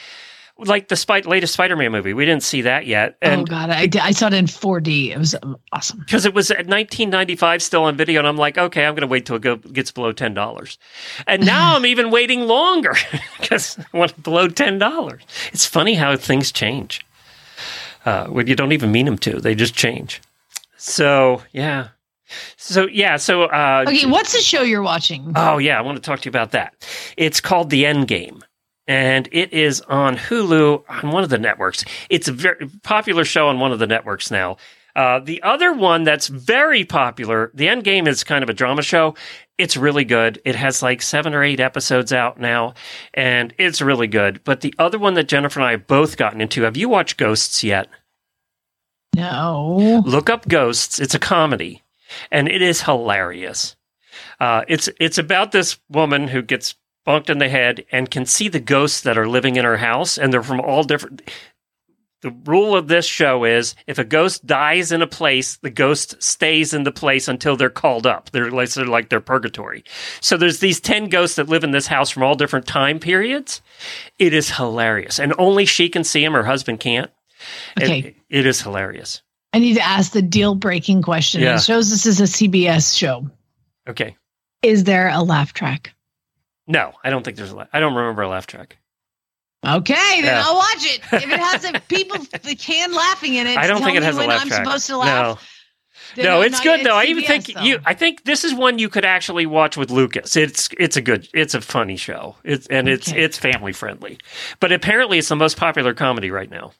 [0.65, 2.13] like the Spy- latest Spider-Man movie.
[2.13, 3.17] We didn't see that yet.
[3.21, 5.09] oh god, I, I saw it in 4D.
[5.11, 5.35] It was
[5.71, 5.99] awesome.
[5.99, 9.07] because it was at 1995 still on video and i'm like okay i'm going to
[9.07, 10.77] wait till it go, gets below $10
[11.27, 12.93] and now i'm even waiting longer
[13.39, 15.19] because i want below $10
[15.53, 17.05] it's funny how things change
[18.05, 20.21] uh, when you don't even mean them to they just change
[20.77, 21.89] so yeah
[22.57, 25.33] so yeah so uh, Okay, what's the show you're watching?
[25.35, 26.73] Oh yeah, I want to talk to you about that.
[27.17, 28.41] It's called The End Game.
[28.91, 31.85] And it is on Hulu on one of the networks.
[32.09, 34.57] It's a very popular show on one of the networks now.
[34.97, 38.81] Uh, the other one that's very popular, The End Game is kind of a drama
[38.81, 39.15] show.
[39.57, 40.41] It's really good.
[40.43, 42.73] It has like seven or eight episodes out now,
[43.13, 44.43] and it's really good.
[44.43, 47.15] But the other one that Jennifer and I have both gotten into, have you watched
[47.15, 47.87] Ghosts yet?
[49.15, 50.03] No.
[50.05, 50.99] Look up Ghosts.
[50.99, 51.81] It's a comedy,
[52.29, 53.77] and it is hilarious.
[54.41, 58.47] Uh, it's it's about this woman who gets bunked in the head and can see
[58.47, 61.21] the ghosts that are living in her house, and they're from all different.
[62.21, 66.21] The rule of this show is if a ghost dies in a place, the ghost
[66.21, 68.29] stays in the place until they're called up.
[68.29, 69.83] They're like, of like their purgatory.
[70.19, 73.63] So there's these 10 ghosts that live in this house from all different time periods.
[74.19, 75.19] It is hilarious.
[75.19, 77.09] And only she can see them, her husband can't.
[77.81, 78.15] Okay.
[78.29, 79.23] it is hilarious.
[79.53, 81.41] I need to ask the deal breaking question.
[81.41, 81.55] Yeah.
[81.55, 83.27] It shows this is a CBS show.
[83.89, 84.15] Okay.
[84.61, 85.93] Is there a laugh track?
[86.71, 88.77] No, I don't think there's a la- I don't remember a laugh track.
[89.65, 90.43] Okay, then Yeah.
[90.45, 91.01] I'll watch it.
[91.11, 94.17] If it has a people the can laughing in it, I don't think it has
[94.17, 94.65] a laugh I'm track.
[94.65, 95.37] supposed to laugh.
[96.17, 96.23] No.
[96.23, 96.95] No, it's good though.
[96.95, 97.61] I even think though.
[97.61, 97.79] you.
[97.85, 100.35] I think this is one you could actually watch with Lucas.
[100.35, 101.27] It's it's a good.
[101.33, 102.35] It's a funny show.
[102.43, 104.17] It's and it's it's family friendly.
[104.59, 106.73] But apparently, it's the most popular comedy right now.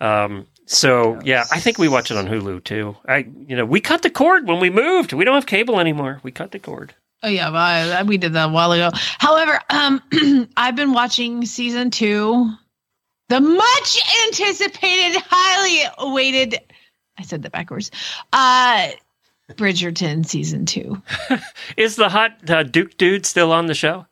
[0.00, 0.46] Um.
[0.66, 2.96] So yeah, I think we watch it on Hulu too.
[3.06, 5.12] I you know we cut the cord when we moved.
[5.12, 6.18] We don't have cable anymore.
[6.24, 6.94] We cut the cord.
[7.22, 8.90] Oh yeah, well, we did that a while ago.
[8.94, 10.02] However, um,
[10.56, 12.50] I've been watching season two,
[13.28, 16.58] the much anticipated, highly awaited.
[17.18, 17.90] I said that backwards.
[18.32, 18.88] Uh,
[19.52, 21.02] Bridgerton season two.
[21.76, 24.06] Is the hot uh, Duke dude still on the show?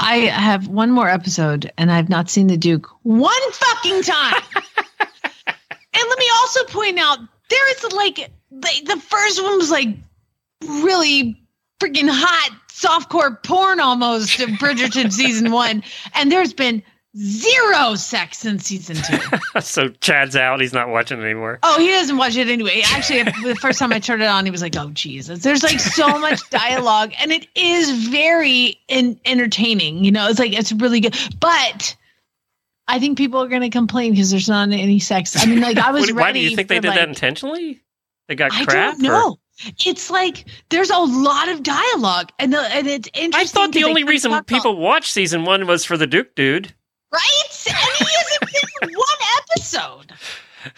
[0.00, 4.42] I have one more episode, and I've not seen the Duke one fucking time.
[5.46, 5.56] and
[6.08, 7.18] let me also point out
[7.48, 9.88] there is like the, the first one was like
[10.62, 11.40] really
[11.80, 15.82] freaking hot softcore porn almost of Bridgerton season one,
[16.14, 16.82] and there's been
[17.16, 19.60] zero sex in season two.
[19.60, 20.60] so Chad's out.
[20.60, 21.58] He's not watching anymore.
[21.62, 22.82] Oh, he doesn't watch it anyway.
[22.92, 25.80] Actually, the first time I turned it on, he was like, "Oh Jesus!" There's like
[25.80, 30.04] so much dialogue, and it is very in- entertaining.
[30.04, 31.96] You know, it's like it's really good, but.
[32.90, 35.36] I think people are going to complain because there's not any sex.
[35.36, 36.20] I mean, like I was What- ready.
[36.22, 37.82] why do you think they did that intentionally?
[38.28, 38.94] They got I crap.
[38.98, 39.38] or- know.
[39.84, 43.34] It's like there's a lot of dialogue, and the, and it's interesting.
[43.40, 46.34] I thought the only reason talk about- people watched season one was for the Duke
[46.34, 46.74] dude.
[47.12, 48.52] right, and he hasn't
[48.82, 49.06] in one
[49.50, 50.12] episode.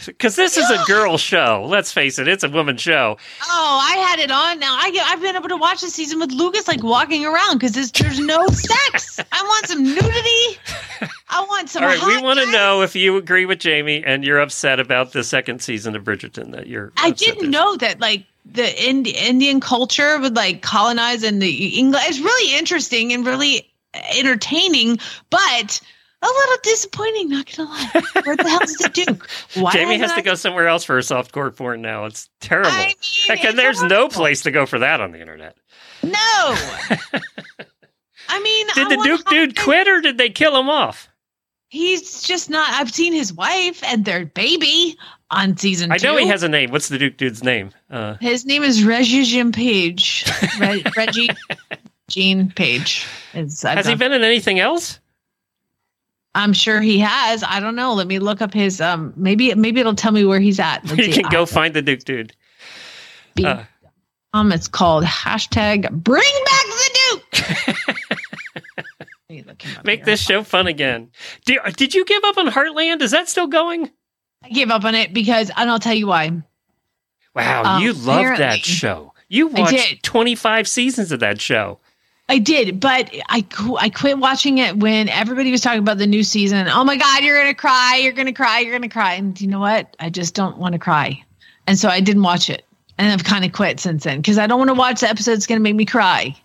[0.06, 1.64] Because this is a girl show.
[1.66, 3.16] Let's face it, it's a woman show.
[3.42, 4.60] Oh, I had it on.
[4.60, 7.72] Now I I've been able to watch the season with Lucas like walking around because
[7.72, 9.18] there's no sex.
[9.32, 11.10] I want some nudity.
[11.28, 11.82] I want some.
[11.82, 15.12] All right, we want to know if you agree with Jamie and you're upset about
[15.12, 16.92] the second season of Bridgerton that you're.
[16.96, 21.78] I didn't there's- know that like the Indi- Indian culture would like colonize and the
[21.78, 22.02] English.
[22.08, 23.72] It's really interesting and really
[24.16, 24.98] entertaining,
[25.30, 25.80] but
[26.22, 27.28] a little disappointing.
[27.30, 28.02] Not gonna lie.
[28.24, 29.28] Where the hell is the Duke?
[29.54, 32.04] Why Jamie hasn't I- to go somewhere else for her softcore porn now.
[32.04, 32.70] It's terrible.
[32.70, 32.94] I mean,
[33.26, 35.56] Heck, and it's there's no place to go for that on the internet.
[36.02, 36.12] No.
[38.28, 39.64] I mean, Did I the Duke dude guys.
[39.64, 41.08] quit or did they kill him off?
[41.68, 42.68] He's just not.
[42.72, 44.96] I've seen his wife and their baby
[45.30, 46.06] on season I two.
[46.08, 46.70] know he has a name.
[46.70, 47.70] What's the Duke dude's name?
[47.90, 50.24] Uh, His name is Regé-Jean Page.
[50.60, 51.30] Re- Reggie
[52.08, 53.06] Jean Page.
[53.34, 54.98] Is, has he been in anything else?
[56.34, 57.42] I'm sure he has.
[57.42, 57.94] I don't know.
[57.94, 58.80] Let me look up his.
[58.80, 60.84] Um, maybe maybe it'll tell me where he's at.
[60.86, 61.22] Let's you see.
[61.22, 62.32] can go find the Duke dude.
[63.34, 63.64] Be- Uh,
[64.32, 67.76] Um, it's called hashtag Bring Back the Duke.
[68.76, 70.06] Let me look him up Make here.
[70.06, 71.10] this show fun again.
[71.44, 73.00] Did, did you give up on Heartland?
[73.02, 73.90] Is that still going?
[74.42, 76.30] I gave up on it because, and I'll tell you why.
[77.34, 79.12] Wow, Um, you love that show.
[79.28, 81.78] You watched 25 seasons of that show.
[82.28, 86.06] I did, but I qu- I quit watching it when everybody was talking about the
[86.06, 86.68] new season.
[86.68, 89.14] Oh my God, you're gonna cry, you're gonna cry, you're gonna cry.
[89.14, 89.96] And you know what?
[89.98, 91.22] I just don't want to cry,
[91.66, 92.64] and so I didn't watch it,
[92.98, 95.32] and I've kind of quit since then because I don't want to watch the episode
[95.34, 96.36] that's gonna make me cry.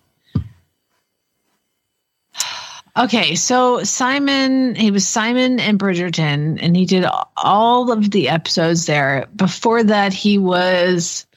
[2.98, 7.06] Okay, so Simon, he was Simon and Bridgerton, and he did
[7.36, 9.28] all of the episodes there.
[9.36, 11.28] Before that, he was,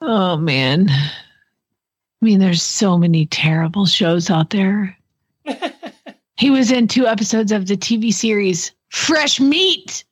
[0.00, 4.96] oh man, I mean, there's so many terrible shows out there.
[6.36, 10.04] he was in two episodes of the TV series Fresh Meat.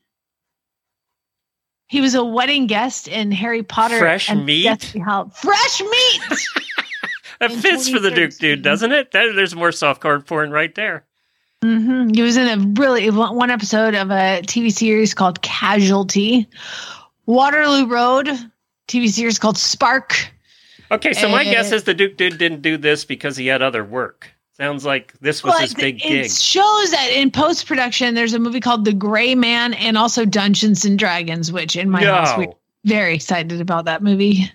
[1.86, 3.98] He was a wedding guest in Harry Potter.
[3.98, 4.64] Fresh Meat?
[5.36, 6.46] Fresh Meat.
[7.40, 9.10] That fits for the Duke dude, doesn't it?
[9.12, 11.04] That, there's more soft card porn right there.
[11.62, 16.48] hmm He was in a really one episode of a TV series called Casualty.
[17.26, 18.28] Waterloo Road
[18.88, 20.30] TV series called Spark.
[20.92, 23.60] Okay, so my Uh, guess is the Duke dude didn't do this because he had
[23.62, 24.30] other work.
[24.56, 26.24] Sounds like this was his big it gig.
[26.26, 30.24] It shows that in post production, there's a movie called The Gray Man and also
[30.24, 32.54] Dungeons and Dragons, which in my house we're
[32.84, 34.50] very excited about that movie.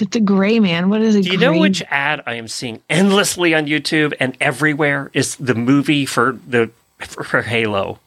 [0.00, 1.24] But The Gray Man, what is it?
[1.24, 5.54] Do you know which ad I am seeing endlessly on YouTube and everywhere is the
[5.54, 6.70] movie for the
[7.00, 7.98] for, for Halo?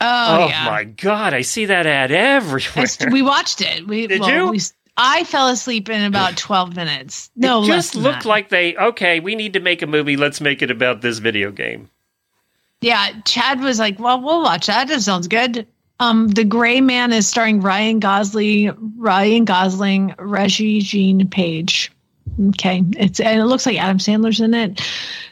[0.00, 0.64] Oh, oh, yeah.
[0.64, 2.88] my god, I see that ad everywhere.
[3.02, 3.86] I- we watched it.
[3.86, 4.50] We, Did well, you?
[4.50, 4.60] we-
[4.96, 7.30] I fell asleep in about 12 minutes.
[7.36, 8.28] No, it just looked that.
[8.28, 9.20] like they okay.
[9.20, 10.16] We need to make a movie.
[10.16, 11.88] Let's make it about this video game.
[12.80, 14.88] Yeah, Chad was like, "Well, we'll watch that.
[14.88, 15.68] That sounds good."
[16.00, 21.92] Um, The Gray Man is starring Ryan Gosling, Ryan Gosling, Regé-Jean Page.
[22.48, 24.80] Okay, it's and it looks like Adam Sandler's in it.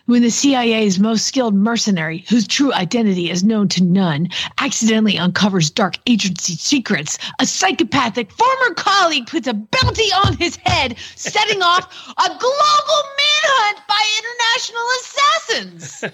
[0.06, 4.28] When the CIA's most skilled mercenary, whose true identity is known to none,
[4.58, 10.98] accidentally uncovers dark agency secrets, a psychopathic former colleague puts a bounty on his head,
[11.14, 16.04] setting off a global manhunt by international assassins.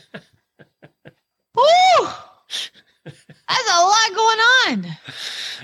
[1.56, 2.08] Woo!
[3.48, 4.38] That's a lot going
[4.88, 4.96] on.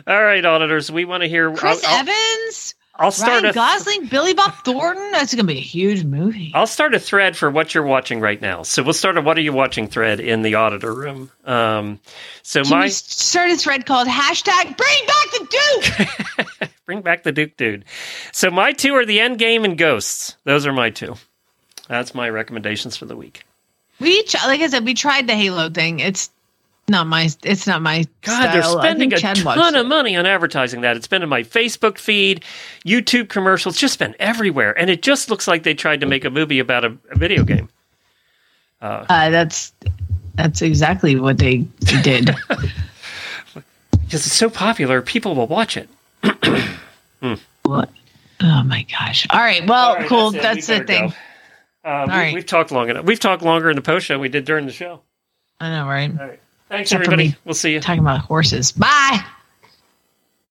[0.06, 1.52] All right, auditors, we want to hear.
[1.52, 3.52] Chris I'll, Evans, I'll start Ryan a.
[3.52, 5.10] Gosling, Billy Bob Thornton.
[5.12, 6.52] That's going to be a huge movie.
[6.54, 8.62] I'll start a thread for what you're watching right now.
[8.62, 11.30] So we'll start a what are you watching thread in the auditor room.
[11.44, 12.00] Um,
[12.42, 16.70] so Can my start a thread called hashtag Bring Back the Duke?
[16.86, 17.84] bring back the Duke dude.
[18.30, 20.36] So my two are the End Game and Ghosts.
[20.44, 21.16] Those are my two.
[21.88, 23.44] That's my recommendations for the week.
[24.00, 26.00] we, like I said, we tried the Halo thing.
[26.00, 26.30] It's
[26.88, 27.28] not my.
[27.44, 28.04] It's not my.
[28.22, 28.78] God, they're style.
[28.78, 30.96] I spending a ton of money on advertising that.
[30.96, 32.44] It's been in my Facebook feed,
[32.84, 34.76] YouTube commercials, just been everywhere.
[34.78, 37.44] And it just looks like they tried to make a movie about a, a video
[37.44, 37.68] game.
[38.80, 39.72] Uh, that's
[40.34, 41.59] that's exactly what they
[42.02, 42.34] did.
[44.12, 45.88] Because it's so popular, people will watch it.
[47.62, 47.88] what?
[48.42, 49.26] Oh my gosh!
[49.30, 49.66] All right.
[49.66, 50.34] Well, All right, cool.
[50.34, 50.42] it.
[50.42, 51.09] That's, the thing.
[51.09, 51.14] go.
[51.88, 52.34] Uh, we, right.
[52.34, 53.06] We've talked long enough.
[53.06, 55.00] We've talked longer in the post show we did during the show.
[55.60, 56.38] I know, right?
[56.73, 57.36] Thanks, Except everybody.
[57.44, 57.81] We'll see you.
[57.81, 58.73] Talking about horses.
[58.73, 59.23] Bye.